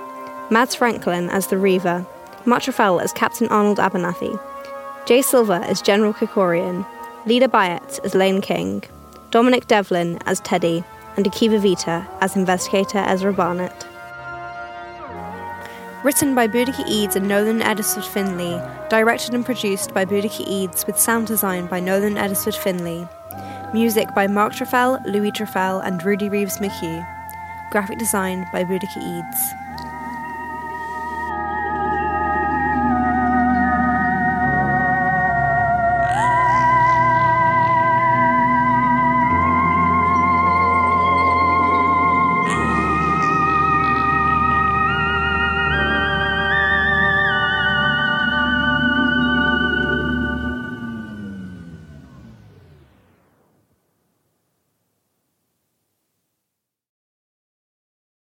Mads 0.50 0.74
Franklin 0.74 1.30
as 1.30 1.46
the 1.46 1.60
Reaver, 1.60 2.04
Mark 2.46 2.64
Treffel 2.64 3.00
as 3.00 3.14
Captain 3.14 3.48
Arnold 3.50 3.78
Abernathy, 3.78 4.40
Jay 5.06 5.22
Silver 5.22 5.62
as 5.66 5.84
General 5.84 6.16
Krikorian, 6.16 6.84
Lida 7.28 7.48
Bayat 7.48 8.04
as 8.04 8.16
Laine 8.16 8.42
King, 8.42 8.84
Dominic 9.30 9.68
Devlin 9.68 10.18
as 10.26 10.40
Teddy, 10.40 10.84
and 11.18 11.26
Akiva 11.26 11.60
Vita 11.60 12.08
as 12.22 12.36
Investigator 12.36 13.00
Ezra 13.00 13.34
Barnett. 13.34 13.86
Written 16.04 16.36
by 16.36 16.48
Boudicca 16.48 16.86
Eades 16.88 17.16
and 17.16 17.28
Nolan 17.28 17.62
Eddisford 17.62 18.06
Finlay, 18.06 18.62
directed 18.90 19.34
and 19.34 19.44
produced 19.44 19.94
by 19.94 20.06
Boudicca 20.06 20.48
Eades 20.48 20.86
with 20.86 21.00
sound 21.00 21.26
design 21.26 21.66
by 21.66 21.80
Nolan 21.80 22.18
Eddisford 22.18 22.56
Finlay. 22.56 23.08
Music 23.74 24.14
by 24.14 24.28
Mark 24.28 24.54
Treffel, 24.54 25.04
Louis 25.06 25.32
Treffel, 25.32 25.84
and 25.84 26.04
Rudy 26.04 26.30
Reeves 26.30 26.60
McHugh. 26.60 27.06
Graphic 27.72 27.98
design 27.98 28.46
by 28.54 28.64
Boudicca 28.64 28.98
Eades. 28.98 29.65